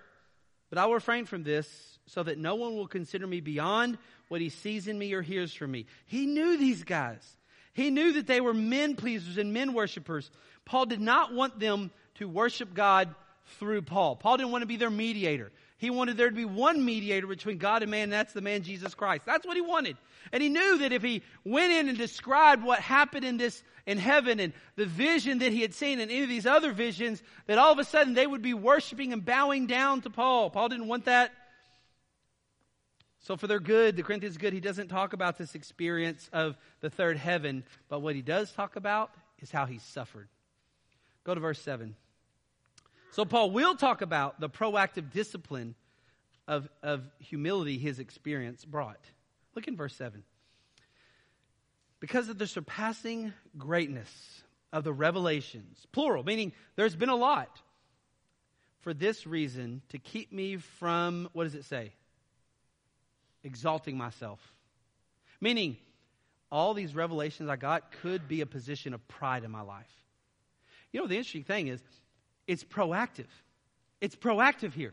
[0.70, 1.68] but I will refrain from this
[2.06, 5.52] so that no one will consider me beyond what he sees in me or hears
[5.52, 5.86] from me.
[6.06, 7.22] He knew these guys.
[7.74, 10.30] He knew that they were men pleasers and men worshipers.
[10.64, 13.14] Paul did not want them to worship God
[13.58, 14.16] through Paul.
[14.16, 15.52] Paul didn't want to be their mediator.
[15.82, 18.62] He wanted there to be one mediator between God and man, and that's the man
[18.62, 19.26] Jesus Christ.
[19.26, 19.96] That's what he wanted.
[20.30, 23.98] And he knew that if he went in and described what happened in this, in
[23.98, 27.58] heaven and the vision that he had seen and any of these other visions, that
[27.58, 30.50] all of a sudden they would be worshiping and bowing down to Paul.
[30.50, 31.32] Paul didn't want that.
[33.18, 36.90] So for their good, the Corinthians good, he doesn't talk about this experience of the
[36.90, 40.28] third heaven, but what he does talk about is how he suffered.
[41.24, 41.96] Go to verse 7.
[43.12, 45.74] So Paul will talk about the proactive discipline
[46.48, 49.00] of, of humility his experience brought.
[49.54, 50.24] Look in verse 7.
[52.00, 54.10] Because of the surpassing greatness
[54.72, 57.60] of the revelations, plural, meaning there's been a lot.
[58.80, 61.92] for this reason to keep me from, what does it say?
[63.44, 64.40] Exalting myself.
[65.40, 65.76] Meaning,
[66.50, 69.86] all these revelations I got could be a position of pride in my life.
[70.92, 71.80] You know, the interesting thing is,
[72.46, 73.28] it's proactive.
[74.00, 74.92] It's proactive here.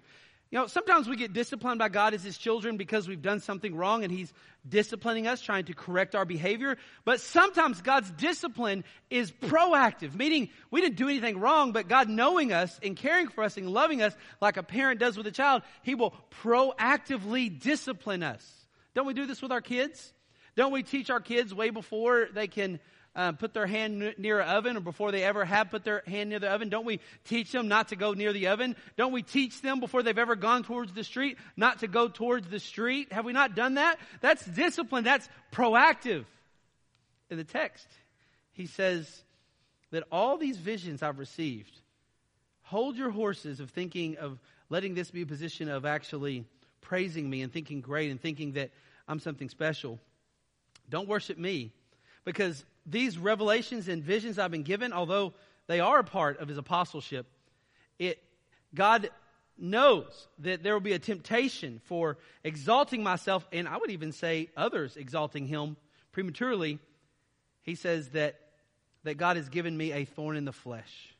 [0.51, 3.75] You know, sometimes we get disciplined by God as His children because we've done something
[3.75, 4.33] wrong and He's
[4.67, 6.77] disciplining us, trying to correct our behavior.
[7.05, 12.51] But sometimes God's discipline is proactive, meaning we didn't do anything wrong, but God knowing
[12.51, 15.61] us and caring for us and loving us like a parent does with a child,
[15.83, 18.43] He will proactively discipline us.
[18.95, 20.13] Don't we do this with our kids?
[20.55, 22.79] Don't we teach our kids way before they can
[23.19, 26.29] uh, put their hand near an oven or before they ever have put their hand
[26.29, 26.69] near the oven?
[26.69, 28.77] Don't we teach them not to go near the oven?
[28.95, 32.47] Don't we teach them before they've ever gone towards the street not to go towards
[32.47, 33.11] the street?
[33.11, 33.99] Have we not done that?
[34.21, 35.03] That's discipline.
[35.03, 36.23] That's proactive.
[37.29, 37.87] In the text,
[38.53, 39.21] he says
[39.91, 41.77] that all these visions I've received,
[42.61, 46.45] hold your horses of thinking of letting this be a position of actually
[46.79, 48.69] praising me and thinking great and thinking that
[49.09, 49.99] I'm something special.
[50.89, 51.73] Don't worship me
[52.23, 55.33] because these revelations and visions I've been given, although
[55.67, 57.27] they are a part of his apostleship,
[57.97, 58.21] it,
[58.73, 59.09] God
[59.57, 64.49] knows that there will be a temptation for exalting myself, and I would even say
[64.55, 65.77] others exalting him
[66.11, 66.79] prematurely.
[67.61, 68.39] He says that,
[69.03, 71.15] that God has given me a thorn in the flesh,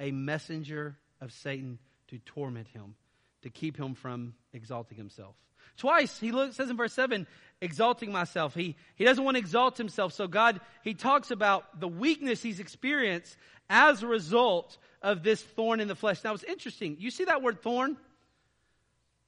[0.00, 2.94] a messenger of Satan to torment him,
[3.42, 5.34] to keep him from exalting himself.
[5.76, 7.26] Twice he looks, says in verse 7,
[7.60, 8.54] exalting myself.
[8.54, 10.12] He, he doesn't want to exalt himself.
[10.12, 13.36] So God, he talks about the weakness he's experienced
[13.68, 16.22] as a result of this thorn in the flesh.
[16.24, 16.96] Now it's interesting.
[16.98, 17.96] You see that word thorn?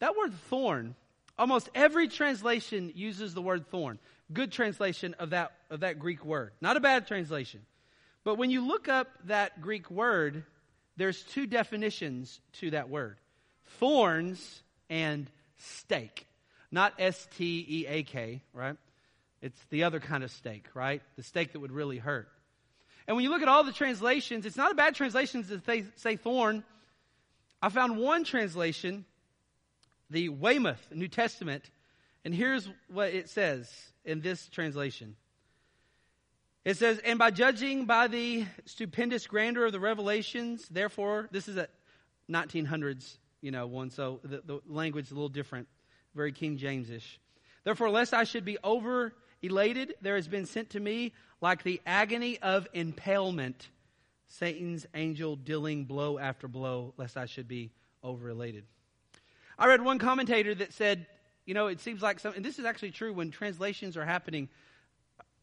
[0.01, 0.95] That word thorn,
[1.39, 3.99] almost every translation uses the word thorn.
[4.33, 6.53] Good translation of that, of that Greek word.
[6.61, 7.63] Not a bad translation.
[8.23, 10.45] But when you look up that Greek word,
[10.97, 13.17] there's two definitions to that word.
[13.79, 16.27] Thorns and stake.
[16.71, 18.77] Not S T E A K, right?
[19.41, 21.03] It's the other kind of stake, right?
[21.17, 22.29] The stake that would really hurt.
[23.07, 25.85] And when you look at all the translations, it's not a bad translation to say,
[25.97, 26.65] say thorn.
[27.63, 29.05] I found one translation,
[30.11, 31.71] the Weymouth New Testament,
[32.25, 33.73] and here's what it says
[34.05, 35.17] in this translation.
[36.65, 41.57] It says, And by judging by the stupendous grandeur of the revelations, therefore, this is
[41.57, 41.69] a
[42.31, 45.67] 1900s, you know, one, so the, the language is a little different
[46.15, 47.19] very King Jamesish.
[47.65, 51.81] Therefore, lest I should be over elated, there has been sent to me like the
[51.87, 53.69] agony of impalement,
[54.27, 57.71] Satan's angel dealing blow after blow, lest I should be
[58.03, 58.65] over elated.
[59.59, 61.07] I read one commentator that said,
[61.47, 64.49] you know, it seems like some, and this is actually true when translations are happening.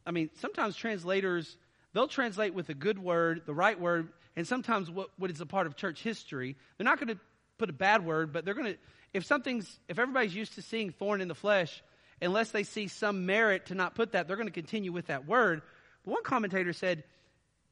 [0.05, 1.57] I mean, sometimes translators,
[1.93, 5.45] they'll translate with a good word, the right word, and sometimes what, what is a
[5.45, 6.55] part of church history.
[6.77, 7.19] They're not going to
[7.57, 8.77] put a bad word, but they're going to,
[9.15, 11.81] if something's, if everybody's used to seeing thorn in the flesh,
[12.21, 15.25] unless they see some merit to not put that, they're going to continue with that
[15.25, 15.61] word.
[16.03, 17.05] But one commentator said,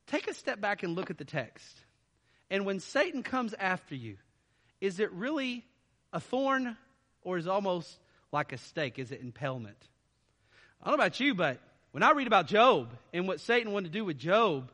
[0.08, 1.75] take a step back and look at the text.
[2.49, 4.15] And when Satan comes after you,
[4.79, 5.65] is it really
[6.13, 6.77] a thorn
[7.23, 7.99] or is almost
[8.32, 8.97] like a stake?
[8.97, 9.77] Is it impalement?
[10.82, 11.60] I don't know about you, but
[11.91, 14.71] when I read about Job and what Satan wanted to do with Job,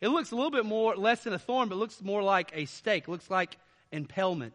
[0.00, 2.66] it looks a little bit more, less than a thorn, but looks more like a
[2.66, 3.56] stake, looks like
[3.90, 4.54] impalement.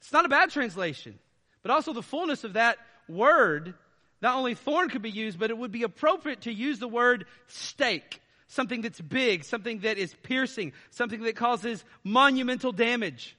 [0.00, 1.18] It's not a bad translation,
[1.62, 3.74] but also the fullness of that word,
[4.22, 7.26] not only thorn could be used, but it would be appropriate to use the word
[7.48, 8.20] stake.
[8.48, 13.36] Something that's big, something that is piercing, something that causes monumental damage.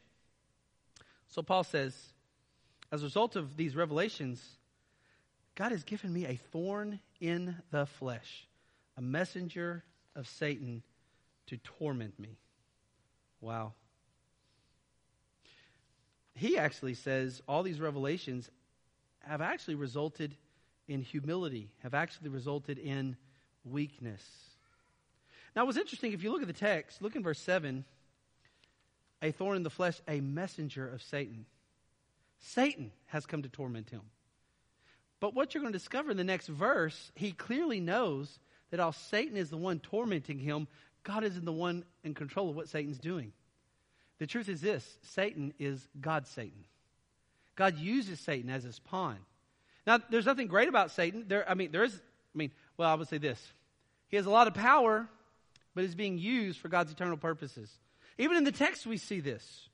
[1.30, 1.94] So Paul says,
[2.92, 4.42] as a result of these revelations,
[5.56, 8.48] God has given me a thorn in the flesh,
[8.96, 9.84] a messenger
[10.16, 10.84] of Satan
[11.48, 12.38] to torment me.
[13.42, 13.74] Wow
[16.34, 18.50] he actually says all these revelations
[19.20, 20.36] have actually resulted
[20.88, 23.16] in humility, have actually resulted in
[23.64, 24.24] weakness.
[25.56, 27.86] Now, what's interesting, if you look at the text, look in verse 7
[29.24, 31.46] a thorn in the flesh, a messenger of Satan.
[32.40, 34.02] Satan has come to torment him.
[35.20, 38.40] But what you're going to discover in the next verse, he clearly knows
[38.72, 40.68] that while Satan is the one tormenting him,
[41.04, 43.32] God isn't the one in control of what Satan's doing.
[44.22, 46.64] The truth is this Satan is God's Satan.
[47.56, 49.18] God uses Satan as his pawn.
[49.88, 51.26] Now, there's nothing great about Satan.
[51.28, 53.42] There, I mean, there is, I mean, well, I would say this.
[54.10, 55.08] He has a lot of power,
[55.74, 57.72] but is being used for God's eternal purposes.
[58.20, 59.70] Even in the text, we see this.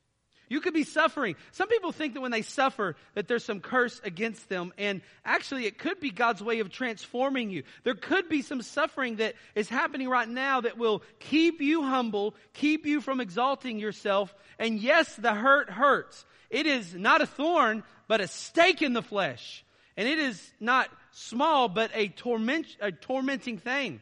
[0.49, 1.35] You could be suffering.
[1.51, 5.65] Some people think that when they suffer that there's some curse against them and actually
[5.65, 7.63] it could be God's way of transforming you.
[7.83, 12.35] There could be some suffering that is happening right now that will keep you humble,
[12.53, 14.33] keep you from exalting yourself.
[14.57, 16.25] And yes, the hurt hurts.
[16.49, 19.65] It is not a thorn, but a stake in the flesh.
[19.97, 23.99] And it is not small, but a torment, a tormenting thing.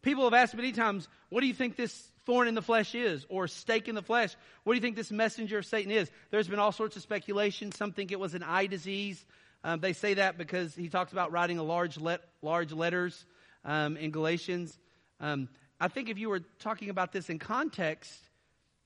[0.00, 3.24] People have asked many times, what do you think this thorn in the flesh is
[3.30, 4.36] or stake in the flesh.
[4.62, 6.10] What do you think this messenger of Satan is?
[6.30, 7.72] There's been all sorts of speculation.
[7.72, 9.24] Some think it was an eye disease.
[9.64, 13.24] Um, they say that because he talks about writing large, let, large letters
[13.64, 14.78] um, in Galatians.
[15.20, 15.48] Um,
[15.80, 18.12] I think if you were talking about this in context,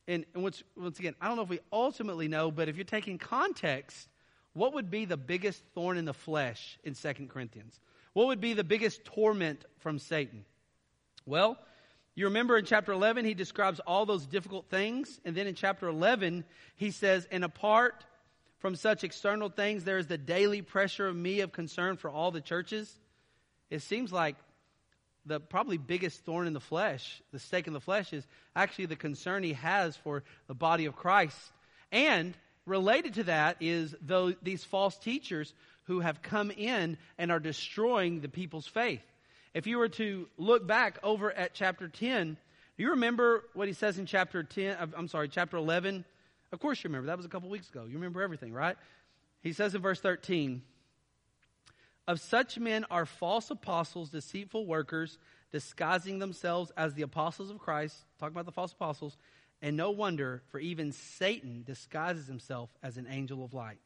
[0.06, 2.84] and, and once, once again, I don't know if we ultimately know, but if you're
[2.84, 4.08] taking context,
[4.52, 7.80] what would be the biggest thorn in the flesh in Second Corinthians?
[8.12, 10.44] What would be the biggest torment from Satan?
[11.26, 11.58] Well,
[12.14, 15.20] you remember in chapter 11, he describes all those difficult things.
[15.24, 16.44] And then in chapter 11,
[16.76, 18.04] he says, And apart
[18.58, 22.30] from such external things, there is the daily pressure of me of concern for all
[22.30, 22.94] the churches.
[23.70, 24.36] It seems like
[25.24, 28.96] the probably biggest thorn in the flesh, the stake in the flesh, is actually the
[28.96, 31.38] concern he has for the body of Christ.
[31.90, 32.36] And
[32.66, 35.54] related to that is though these false teachers
[35.84, 39.02] who have come in and are destroying the people's faith.
[39.54, 42.36] If you were to look back over at chapter 10,
[42.76, 44.76] do you remember what he says in chapter 10?
[44.76, 46.04] Uh, I'm sorry, chapter 11?
[46.52, 47.06] Of course you remember.
[47.06, 47.84] That was a couple weeks ago.
[47.84, 48.76] You remember everything, right?
[49.42, 50.62] He says in verse 13,
[52.08, 55.18] Of such men are false apostles, deceitful workers,
[55.50, 57.96] disguising themselves as the apostles of Christ.
[58.18, 59.18] Talking about the false apostles.
[59.60, 63.78] And no wonder, for even Satan disguises himself as an angel of light.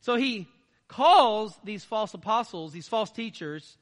[0.00, 0.48] So he
[0.88, 3.76] calls these false apostles, these false teachers,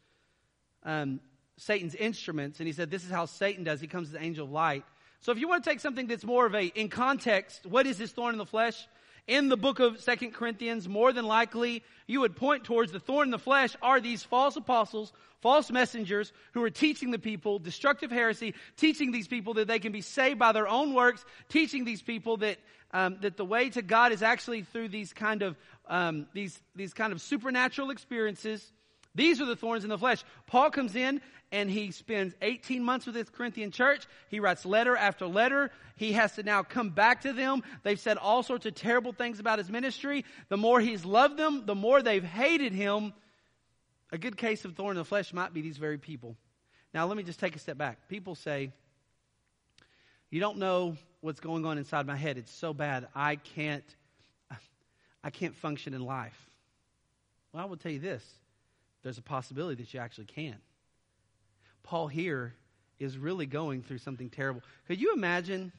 [0.84, 1.20] um,
[1.56, 3.80] Satan's instruments, and he said, This is how Satan does.
[3.80, 4.84] He comes as an angel of light.
[5.20, 7.98] So if you want to take something that's more of a, in context, what is
[7.98, 8.86] this thorn in the flesh?
[9.26, 13.28] In the book of Second Corinthians, more than likely, you would point towards the thorn
[13.28, 15.12] in the flesh are these false apostles,
[15.42, 19.92] false messengers who are teaching the people destructive heresy, teaching these people that they can
[19.92, 22.58] be saved by their own works, teaching these people that
[22.90, 25.56] um, that the way to God is actually through these kind of
[25.88, 28.72] um, these these kind of supernatural experiences.
[29.14, 30.24] These are the thorns in the flesh.
[30.46, 34.06] Paul comes in and he spends 18 months with this Corinthian church.
[34.28, 35.70] He writes letter after letter.
[35.96, 37.62] He has to now come back to them.
[37.82, 40.24] They've said all sorts of terrible things about his ministry.
[40.48, 43.14] The more he's loved them, the more they've hated him.
[44.12, 46.36] A good case of thorn in the flesh might be these very people.
[46.94, 48.08] Now, let me just take a step back.
[48.08, 48.72] People say,
[50.30, 52.38] You don't know what's going on inside my head.
[52.38, 53.08] It's so bad.
[53.14, 53.84] I can't,
[55.24, 56.38] I can't function in life.
[57.52, 58.24] Well, I will tell you this
[59.02, 60.56] there's a possibility that you actually can.
[61.82, 62.54] Paul here
[62.98, 64.62] is really going through something terrible.
[64.86, 65.72] Could you imagine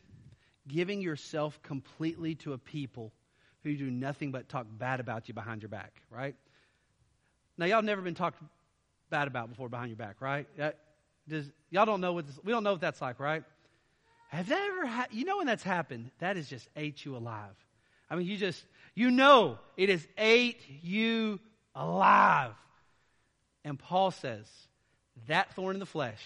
[0.67, 3.11] giving yourself completely to a people
[3.63, 6.35] who do nothing but talk bad about you behind your back, right?
[7.57, 8.41] Now, y'all never been talked
[9.09, 10.47] bad about before behind your back, right?
[10.59, 10.71] Uh,
[11.27, 13.43] does, y'all don't know what this, we don't know what that's like, right?
[14.29, 16.11] Have that ever had, you know when that's happened?
[16.19, 17.55] That has just ate you alive.
[18.09, 18.63] I mean, you just,
[18.95, 21.39] you know it has ate you
[21.75, 22.53] alive.
[23.63, 24.47] And Paul says,
[25.27, 26.21] that thorn in the flesh,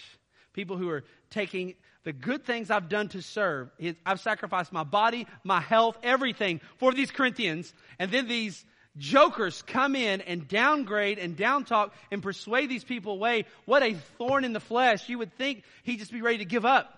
[0.52, 1.74] people who are taking
[2.04, 3.70] the good things I've done to serve,
[4.04, 8.64] I've sacrificed my body, my health, everything for these Corinthians, and then these
[8.96, 13.46] jokers come in and downgrade and downtalk and persuade these people away.
[13.64, 15.08] What a thorn in the flesh.
[15.08, 16.96] You would think he'd just be ready to give up.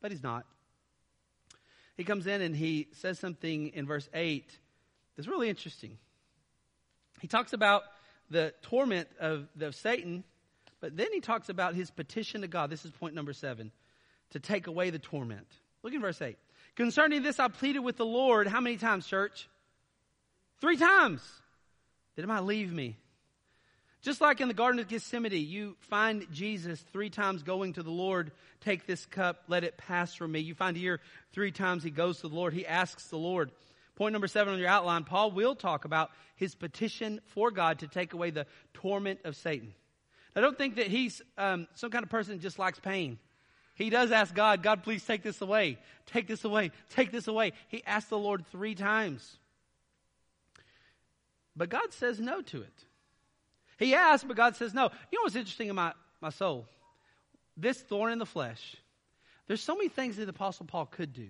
[0.00, 0.44] But he's not.
[1.96, 4.44] He comes in and he says something in verse 8
[5.16, 5.96] that's really interesting.
[7.20, 7.82] He talks about
[8.30, 10.24] the torment of, of Satan,
[10.80, 12.70] but then he talks about his petition to God.
[12.70, 13.72] This is point number seven
[14.30, 15.46] to take away the torment.
[15.82, 16.36] Look in verse 8.
[16.74, 18.46] Concerning this, I pleaded with the Lord.
[18.46, 19.48] How many times, church?
[20.60, 21.22] Three times.
[22.14, 22.96] That it might leave me.
[24.02, 27.90] Just like in the Garden of Gethsemane, you find Jesus three times going to the
[27.90, 30.40] Lord, take this cup, let it pass from me.
[30.40, 31.00] You find here
[31.32, 32.54] three times he goes to the Lord.
[32.54, 33.50] He asks the Lord,
[33.96, 37.88] Point number seven on your outline, Paul will talk about his petition for God to
[37.88, 39.74] take away the torment of Satan.
[40.36, 43.18] I don't think that he's um, some kind of person that just likes pain.
[43.74, 45.78] He does ask God, God, please take this away.
[46.04, 46.72] Take this away.
[46.90, 47.52] Take this away.
[47.68, 49.38] He asked the Lord three times.
[51.56, 52.84] But God says no to it.
[53.78, 54.84] He asked, but God says no.
[55.10, 56.66] You know what's interesting in my, my soul?
[57.56, 58.76] This thorn in the flesh.
[59.46, 61.28] There's so many things that the Apostle Paul could do,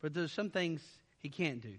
[0.00, 0.82] but there's some things
[1.18, 1.74] he can't do.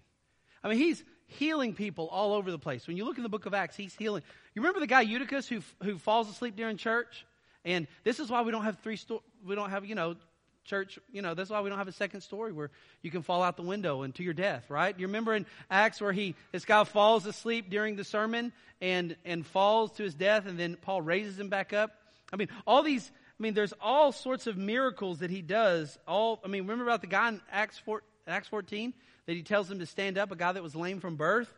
[0.62, 2.86] I mean, he's healing people all over the place.
[2.86, 4.22] When you look in the book of Acts, he's healing.
[4.54, 7.26] You remember the guy Eutychus who, who falls asleep during church?
[7.64, 10.16] And this is why we don't have three sto- we don't have, you know,
[10.64, 12.70] church, you know, that's why we don't have a second story where
[13.02, 14.98] you can fall out the window and to your death, right?
[14.98, 19.46] You remember in Acts where he, this guy falls asleep during the sermon and, and
[19.46, 21.92] falls to his death and then Paul raises him back up?
[22.32, 25.98] I mean, all these, I mean, there's all sorts of miracles that he does.
[26.06, 28.92] All, I mean, remember about the guy in Acts, 4, Acts 14
[29.28, 31.52] that he tells him to stand up, a guy that was lame from birth?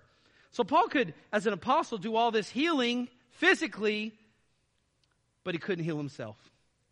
[0.51, 4.13] So Paul could, as an apostle, do all this healing physically,
[5.45, 6.37] but he couldn't heal himself.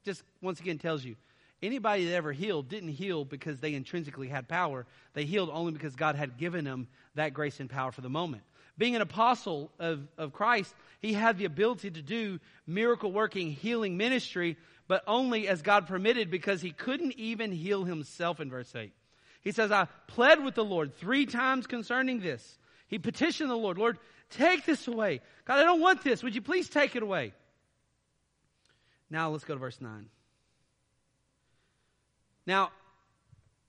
[0.04, 1.16] Just once again tells you
[1.60, 4.86] Anybody that ever healed didn't heal because they intrinsically had power.
[5.14, 8.44] They healed only because God had given them that grace and power for the moment.
[8.76, 13.96] Being an apostle of, of Christ, he had the ability to do miracle working, healing
[13.96, 14.56] ministry,
[14.86, 18.92] but only as God permitted because he couldn't even heal himself in verse 8.
[19.41, 22.59] He says, I pled with the Lord three times concerning this.
[22.89, 23.99] He petitioned the Lord, Lord,
[24.30, 25.20] take this away.
[25.45, 26.22] God, I don't want this.
[26.22, 27.32] Would you please take it away?
[29.11, 30.07] Now let's go to verse 9.
[32.47, 32.70] Now,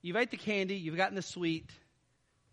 [0.01, 1.69] you've ate the candy, you've gotten the sweet,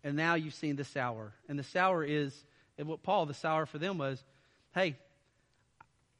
[0.03, 1.33] and now you've seen the sour.
[1.47, 2.33] And the sour is,
[2.77, 4.23] and what Paul, the sour for them was,
[4.73, 4.97] hey,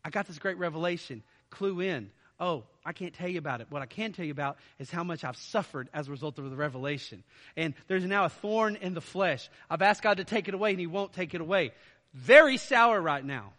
[0.04, 1.24] I got this great revelation.
[1.50, 2.10] Clue in.
[2.40, 3.68] Oh, I can't tell you about it.
[3.70, 6.50] What I can tell you about is how much I've suffered as a result of
[6.50, 7.24] the revelation.
[7.56, 9.50] And there's now a thorn in the flesh.
[9.70, 11.72] I've asked God to take it away, and He won't take it away.
[12.14, 13.54] Very sour right now.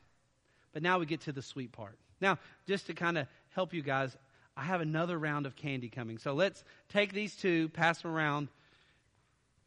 [0.72, 1.98] But now we get to the sweet part.
[2.20, 4.16] Now, just to kind of help you guys,
[4.56, 6.18] I have another round of candy coming.
[6.18, 8.48] So let's take these two, pass them around.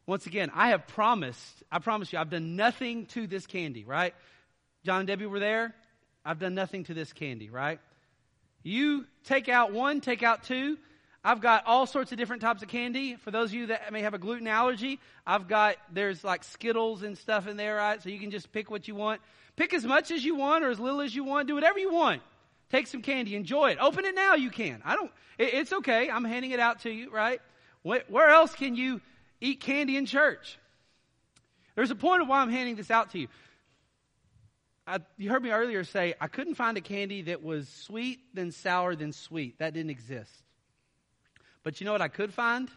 [0.06, 4.14] Once again, I have promised, I promise you, I've done nothing to this candy, right?
[4.86, 5.76] John and Debbie were there.
[6.26, 7.80] I've done nothing to this candy, right?
[8.64, 10.78] You take out one, take out two.
[11.24, 13.16] I've got all sorts of different types of candy.
[13.16, 17.04] For those of you that may have a gluten allergy, I've got, there's like Skittles
[17.04, 18.02] and stuff in there, right?
[18.02, 19.22] So you can just pick what you want.
[19.56, 21.48] Pick as much as you want or as little as you want.
[21.48, 22.22] Do whatever you want.
[22.72, 23.78] Take some candy, enjoy it.
[23.80, 24.82] Open it now, you can.
[24.84, 26.10] I don't, it, it's okay.
[26.10, 27.42] I'm handing it out to you, right?
[27.84, 29.02] Where, where else can you
[29.42, 30.58] eat candy in church?
[31.76, 33.28] There's a point of why I'm handing this out to you.
[34.92, 38.52] I, you heard me earlier say I couldn't find a candy that was sweet, then
[38.52, 39.58] sour, then sweet.
[39.60, 40.32] That didn't exist.
[41.64, 42.70] But you know what I could find?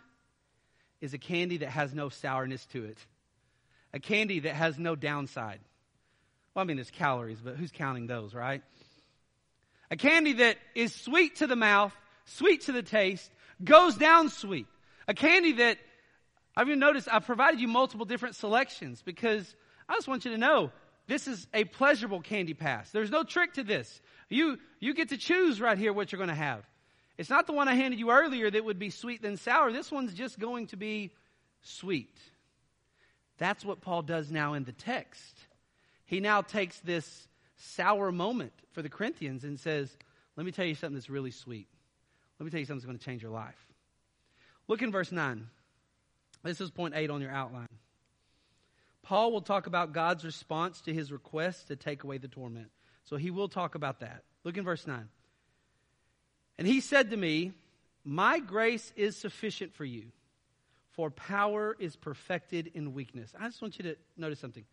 [1.00, 2.98] Is a candy that has no sourness to it.
[3.92, 5.58] A candy that has no downside.
[6.54, 8.62] Well, I mean, there's calories, but who's counting those, right?
[9.90, 11.94] A candy that is sweet to the mouth,
[12.26, 13.28] sweet to the taste,
[13.62, 14.68] goes down sweet.
[15.08, 15.78] A candy that,
[16.56, 19.56] I've even noticed, I've provided you multiple different selections because
[19.88, 20.70] I just want you to know
[21.06, 22.90] this is a pleasurable candy pass.
[22.90, 24.00] There's no trick to this.
[24.28, 26.64] You, you get to choose right here what you're going to have.
[27.18, 29.70] It's not the one I handed you earlier that would be sweet then sour.
[29.70, 31.12] This one's just going to be
[31.62, 32.16] sweet.
[33.38, 35.38] That's what Paul does now in the text.
[36.06, 39.96] He now takes this sour moment for the Corinthians and says,
[40.36, 41.68] Let me tell you something that's really sweet.
[42.38, 43.58] Let me tell you something that's going to change your life.
[44.66, 45.46] Look in verse 9.
[46.42, 47.68] This is point 8 on your outline.
[49.04, 52.70] Paul will talk about God's response to his request to take away the torment.
[53.04, 54.24] So he will talk about that.
[54.42, 55.08] Look in verse 9.
[56.58, 57.52] And he said to me,
[58.04, 60.06] My grace is sufficient for you,
[60.92, 63.32] for power is perfected in weakness.
[63.38, 64.64] I just want you to notice something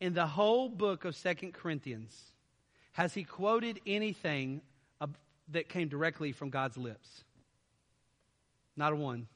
[0.00, 2.16] in the whole book of Second Corinthians
[2.92, 4.60] has he quoted anything
[5.50, 7.24] that came directly from God's lips?
[8.76, 9.28] Not a one.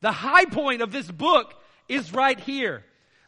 [0.00, 1.54] The high point of this book
[1.88, 2.84] is right here.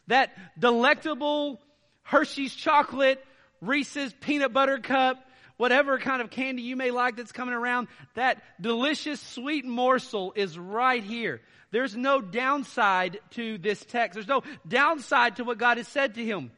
[0.07, 1.59] That delectable
[2.03, 3.23] Hershey's chocolate,
[3.61, 5.25] Reese's peanut butter cup,
[5.57, 10.57] whatever kind of candy you may like that's coming around, that delicious sweet morsel is
[10.57, 11.41] right here.
[11.71, 14.13] There's no downside to this text.
[14.13, 16.51] There's no downside to what God has said to him.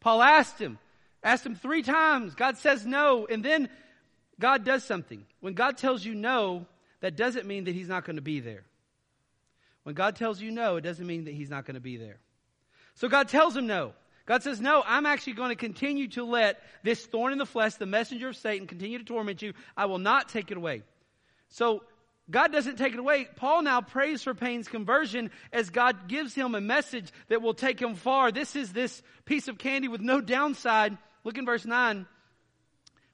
[0.00, 0.78] Paul asked him,
[1.22, 2.34] asked him three times.
[2.34, 3.68] God says no, and then
[4.38, 5.24] God does something.
[5.40, 6.66] When God tells you no,
[7.00, 8.64] that doesn't mean that he's not going to be there.
[9.84, 12.18] When God tells you no, it doesn't mean that he's not going to be there.
[13.00, 13.94] So God tells him no.
[14.26, 17.76] God says, no, I'm actually going to continue to let this thorn in the flesh,
[17.76, 19.54] the messenger of Satan, continue to torment you.
[19.74, 20.82] I will not take it away.
[21.48, 21.82] So
[22.30, 23.26] God doesn't take it away.
[23.36, 27.80] Paul now prays for Payne's conversion as God gives him a message that will take
[27.80, 28.30] him far.
[28.32, 30.98] This is this piece of candy with no downside.
[31.24, 32.06] Look in verse 9.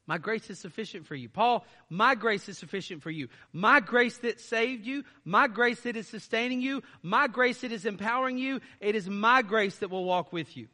[0.06, 1.28] My grace is sufficient for you.
[1.28, 3.28] Paul, my grace is sufficient for you.
[3.52, 7.86] My grace that saved you, my grace that is sustaining you, my grace that is
[7.86, 10.68] empowering you, it is my grace that will walk with you.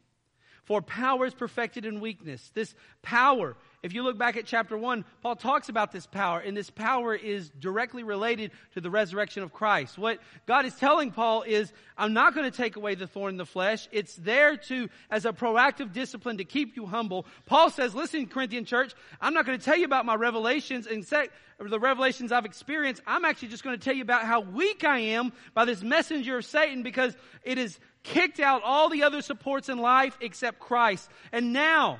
[0.65, 2.51] For power is perfected in weakness.
[2.53, 6.55] This power If you look back at chapter 1, Paul talks about this power, and
[6.55, 9.97] this power is directly related to the resurrection of Christ.
[9.97, 13.37] What God is telling Paul is, I'm not going to take away the thorn in
[13.37, 13.89] the flesh.
[13.91, 17.25] It's there to, as a proactive discipline to keep you humble.
[17.45, 21.05] Paul says, listen, Corinthian church, I'm not going to tell you about my revelations and
[21.05, 21.27] say,
[21.59, 23.01] the revelations I've experienced.
[23.05, 26.37] I'm actually just going to tell you about how weak I am by this messenger
[26.37, 31.09] of Satan because it has kicked out all the other supports in life except Christ.
[31.33, 31.99] And now,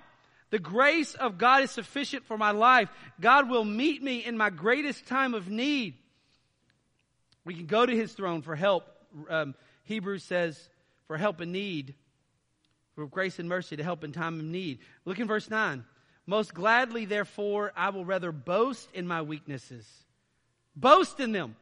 [0.54, 2.88] the grace of God is sufficient for my life.
[3.20, 5.96] God will meet me in my greatest time of need.
[7.44, 8.86] We can go to his throne for help.
[9.32, 10.70] Um, Hebrews says,
[11.08, 11.96] for help in need,
[12.94, 14.78] for grace and mercy to help in time of need.
[15.06, 15.86] Look in verse 9.
[16.28, 19.90] Most gladly, therefore, I will rather boast in my weaknesses.
[20.76, 21.56] Boast in them.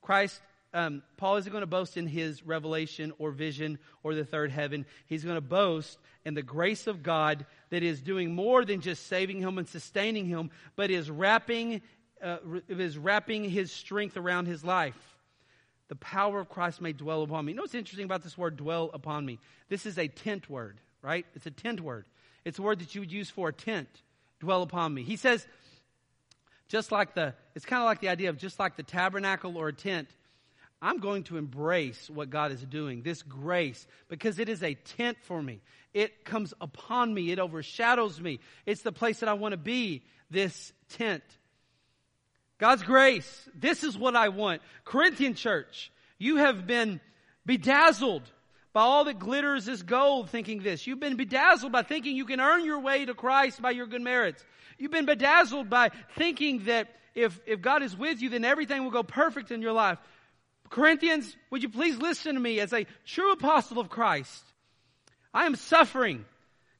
[0.00, 0.40] Christ
[0.74, 4.84] um, Paul isn't going to boast in his revelation or vision or the third heaven.
[5.06, 9.08] He's going to boast in the grace of God that is doing more than just
[9.08, 11.82] saving him and sustaining him, but is wrapping,
[12.22, 12.36] uh,
[12.68, 15.18] is wrapping his strength around his life.
[15.88, 17.50] The power of Christ may dwell upon me.
[17.50, 19.40] You know what's interesting about this word, dwell upon me?
[19.68, 21.26] This is a tent word, right?
[21.34, 22.04] It's a tent word.
[22.44, 23.88] It's a word that you would use for a tent,
[24.38, 25.02] dwell upon me.
[25.02, 25.44] He says,
[26.68, 29.66] just like the, it's kind of like the idea of just like the tabernacle or
[29.66, 30.08] a tent
[30.84, 35.16] I'm going to embrace what God is doing, this grace, because it is a tent
[35.22, 35.62] for me.
[35.94, 37.32] It comes upon me.
[37.32, 38.38] It overshadows me.
[38.66, 41.22] It's the place that I want to be, this tent.
[42.58, 43.48] God's grace.
[43.54, 44.60] This is what I want.
[44.84, 47.00] Corinthian church, you have been
[47.46, 48.30] bedazzled
[48.74, 50.86] by all that glitters is gold thinking this.
[50.86, 54.02] You've been bedazzled by thinking you can earn your way to Christ by your good
[54.02, 54.44] merits.
[54.76, 58.90] You've been bedazzled by thinking that if, if God is with you, then everything will
[58.90, 59.98] go perfect in your life.
[60.74, 64.42] Corinthians, would you please listen to me as a true apostle of Christ?
[65.32, 66.24] I am suffering.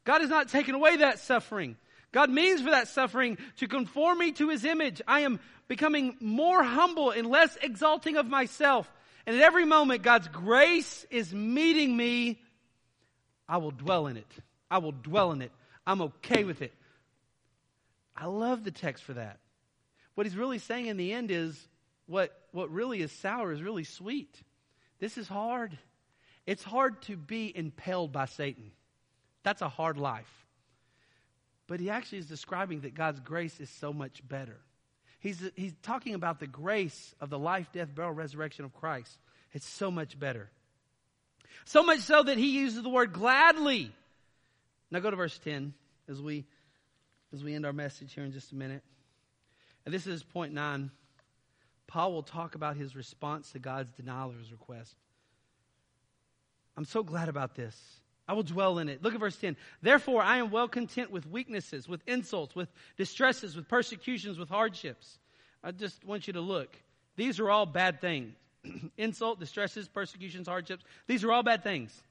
[0.02, 1.76] God has not taken away that suffering.
[2.10, 5.00] God means for that suffering to conform me to his image.
[5.06, 5.38] I am
[5.68, 8.92] becoming more humble and less exalting of myself.
[9.26, 12.42] And at every moment, God's grace is meeting me.
[13.48, 14.32] I will dwell in it.
[14.68, 15.52] I will dwell in it.
[15.86, 16.72] I'm okay with it.
[18.16, 19.38] I love the text for that.
[20.16, 21.56] What he's really saying in the end is
[22.06, 24.40] what, what really is sour is really sweet.
[25.00, 25.76] This is hard.
[26.46, 28.70] It's hard to be impelled by Satan.
[29.42, 30.30] That's a hard life.
[31.66, 34.56] But he actually is describing that God's grace is so much better.
[35.18, 39.18] He's, he's talking about the grace of the life, death, burial, resurrection of Christ.
[39.52, 40.48] It's so much better.
[41.64, 43.90] So much so that he uses the word gladly.
[44.92, 45.74] Now go to verse 10
[46.08, 46.44] as we,
[47.32, 48.84] as we end our message here in just a minute.
[49.84, 50.92] And this is point nine.
[51.86, 54.94] Paul will talk about his response to God's denial of his request.
[56.76, 57.76] I'm so glad about this.
[58.26, 59.02] I will dwell in it.
[59.02, 59.56] Look at verse 10.
[59.82, 65.18] Therefore, I am well content with weaknesses, with insults, with distresses, with persecutions, with hardships.
[65.62, 66.74] I just want you to look.
[67.16, 68.34] These are all bad things.
[68.96, 70.84] Insult, distresses, persecutions, hardships.
[71.06, 72.02] These are all bad things.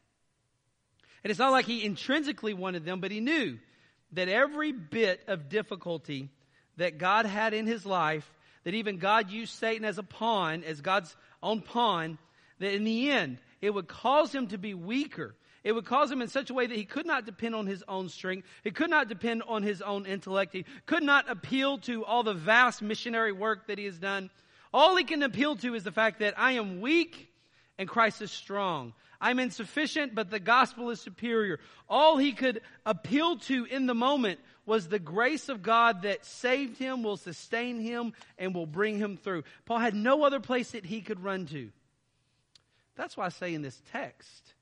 [1.23, 3.57] And it's not like he intrinsically wanted them, but he knew
[4.11, 6.29] that every bit of difficulty
[6.77, 8.29] that God had in his life
[8.63, 12.17] that even God used Satan as a pawn, as God's own pawn,
[12.59, 15.35] that in the end, it would cause him to be weaker.
[15.63, 17.83] It would cause him in such a way that he could not depend on his
[17.87, 18.47] own strength.
[18.63, 20.53] He could not depend on his own intellect.
[20.53, 24.29] He could not appeal to all the vast missionary work that he has done.
[24.73, 27.29] All he can appeal to is the fact that I am weak
[27.77, 28.93] and Christ is strong.
[29.21, 31.59] I'm insufficient, but the gospel is superior.
[31.87, 36.77] All he could appeal to in the moment was the grace of God that saved
[36.77, 39.43] him, will sustain him, and will bring him through.
[39.65, 41.69] Paul had no other place that he could run to.
[42.95, 44.53] That's why I say in this text,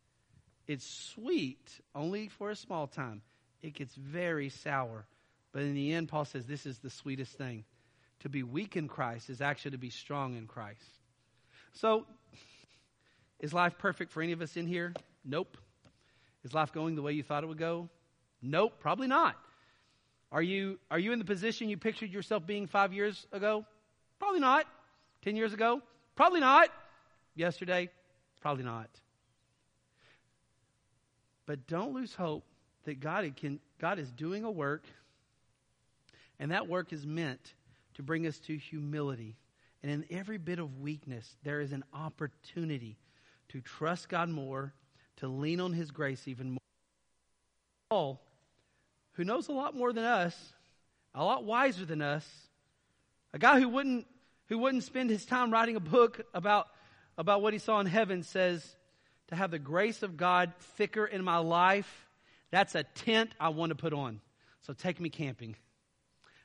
[0.67, 3.21] it's sweet only for a small time.
[3.61, 5.05] It gets very sour.
[5.51, 7.65] But in the end, Paul says this is the sweetest thing.
[8.21, 10.99] To be weak in Christ is actually to be strong in Christ.
[11.73, 12.05] So,
[13.39, 14.93] is life perfect for any of us in here?
[15.25, 15.57] Nope.
[16.43, 17.89] Is life going the way you thought it would go?
[18.41, 19.35] Nope, probably not.
[20.31, 23.65] Are you, are you in the position you pictured yourself being five years ago?
[24.19, 24.65] Probably not.
[25.21, 25.81] Ten years ago?
[26.15, 26.69] Probably not.
[27.35, 27.89] Yesterday?
[28.39, 28.89] Probably not.
[31.45, 32.45] But don't lose hope
[32.85, 34.85] that God, can, God is doing a work,
[36.39, 37.53] and that work is meant
[37.95, 39.35] to bring us to humility.
[39.83, 42.97] And in every bit of weakness, there is an opportunity
[43.49, 44.73] to trust God more,
[45.17, 46.59] to lean on His grace even more.
[47.89, 48.21] Paul
[49.21, 50.35] who knows a lot more than us,
[51.13, 52.27] a lot wiser than us,
[53.33, 54.07] a guy who wouldn't,
[54.47, 56.65] who wouldn't spend his time writing a book about,
[57.19, 58.67] about what he saw in heaven says,
[59.27, 62.07] to have the grace of God thicker in my life,
[62.49, 64.21] that's a tent I want to put on.
[64.61, 65.55] So take me camping.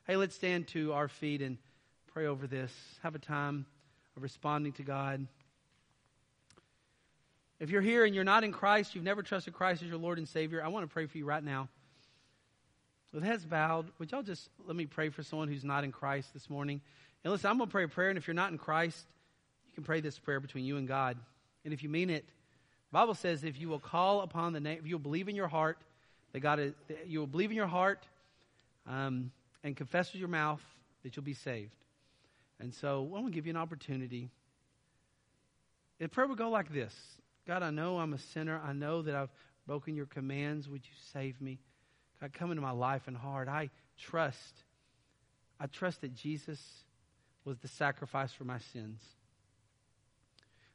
[0.05, 1.57] Hey, let's stand to our feet and
[2.13, 2.71] pray over this.
[3.01, 3.65] Have a time
[4.15, 5.25] of responding to God.
[7.59, 10.19] If you're here and you're not in Christ, you've never trusted Christ as your Lord
[10.19, 11.69] and Savior, I want to pray for you right now.
[13.17, 16.35] With heads bowed, would y'all just let me pray for someone who's not in Christ
[16.35, 16.81] this morning?
[17.23, 19.07] And listen, I'm going to pray a prayer, and if you're not in Christ,
[19.65, 21.17] you can pray this prayer between you and God.
[21.65, 24.77] And if you mean it, the Bible says if you will call upon the name,
[24.79, 25.79] if you'll believe in your heart
[26.31, 28.05] that God is, that you will believe in your heart
[28.85, 29.31] um,
[29.63, 30.61] and confess with your mouth
[31.01, 31.73] that you'll be saved.
[32.59, 34.29] And so I want to give you an opportunity.
[35.97, 36.93] The prayer would go like this
[37.47, 38.61] God, I know I'm a sinner.
[38.63, 39.31] I know that I've
[39.65, 40.69] broken your commands.
[40.69, 41.57] Would you save me?
[42.21, 43.47] God, come into my life and heart.
[43.47, 44.63] I trust.
[45.59, 46.59] I trust that Jesus
[47.45, 49.01] was the sacrifice for my sins.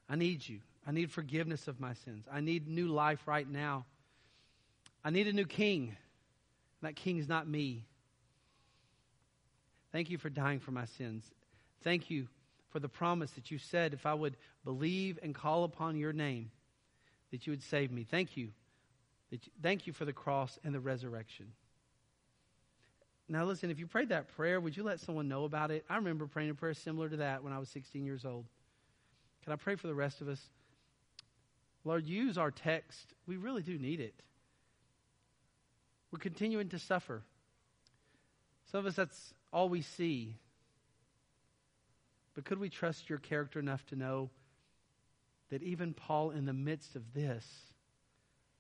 [0.09, 0.61] I need you.
[0.87, 2.27] I need forgiveness of my sins.
[2.31, 3.87] I need new life right now.
[5.05, 5.97] I need a new king.
[6.83, 7.87] That king is not me.
[9.93, 11.25] Thank you for dying for my sins.
[11.83, 12.29] Thank you
[12.71, 16.51] for the promise that you said if I would believe and call upon your name,
[17.31, 18.05] that you would save me.
[18.11, 18.49] Thank you.
[19.33, 21.47] You, thank you for the cross and the resurrection.
[23.29, 25.87] Now, listen, if you prayed that prayer, would you let someone know about it?
[25.89, 28.45] I remember praying a prayer similar to that when I was 16 years old.
[29.43, 30.41] Can I pray for the rest of us?
[31.85, 33.15] Lord, use our text.
[33.27, 34.15] We really do need it.
[36.11, 37.23] We're continuing to suffer.
[38.71, 40.37] Some of us, that's all we see.
[42.35, 44.29] But could we trust your character enough to know
[45.51, 47.47] that even Paul, in the midst of this,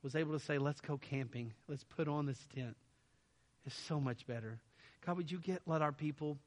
[0.02, 1.52] was able to say, Let's go camping.
[1.68, 2.76] Let's put on this tent.
[3.66, 4.58] It's so much better.
[5.06, 6.38] God, would you get let our people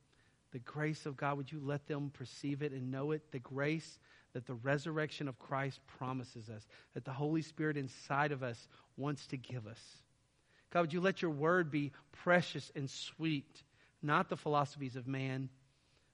[0.56, 3.30] the grace of God, would you let them perceive it and know it?
[3.34, 4.00] The grace
[4.32, 9.28] that the resurrection of Christ promises us, that the Holy Spirit inside of us wants
[9.28, 9.82] to give us.
[10.72, 11.92] God, would you let your word be
[12.24, 13.64] precious and sweet,
[14.02, 15.50] not the philosophies of man,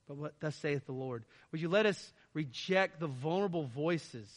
[0.07, 1.23] but what thus saith the Lord.
[1.51, 4.27] Would you let us reject the vulnerable voices,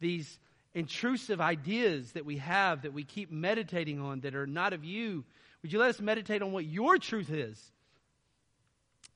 [0.00, 0.38] these
[0.76, 5.24] intrusive ideas that we have that we keep meditating on that are not of you?
[5.62, 7.72] Would you let us meditate on what your truth is?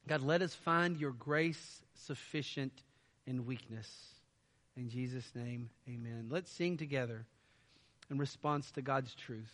[0.08, 2.72] God, let us find your grace sufficient
[3.26, 3.88] in weakness.
[4.74, 6.28] In Jesus' name, amen.
[6.30, 7.26] Let's sing together
[8.11, 9.52] in response to God's truth.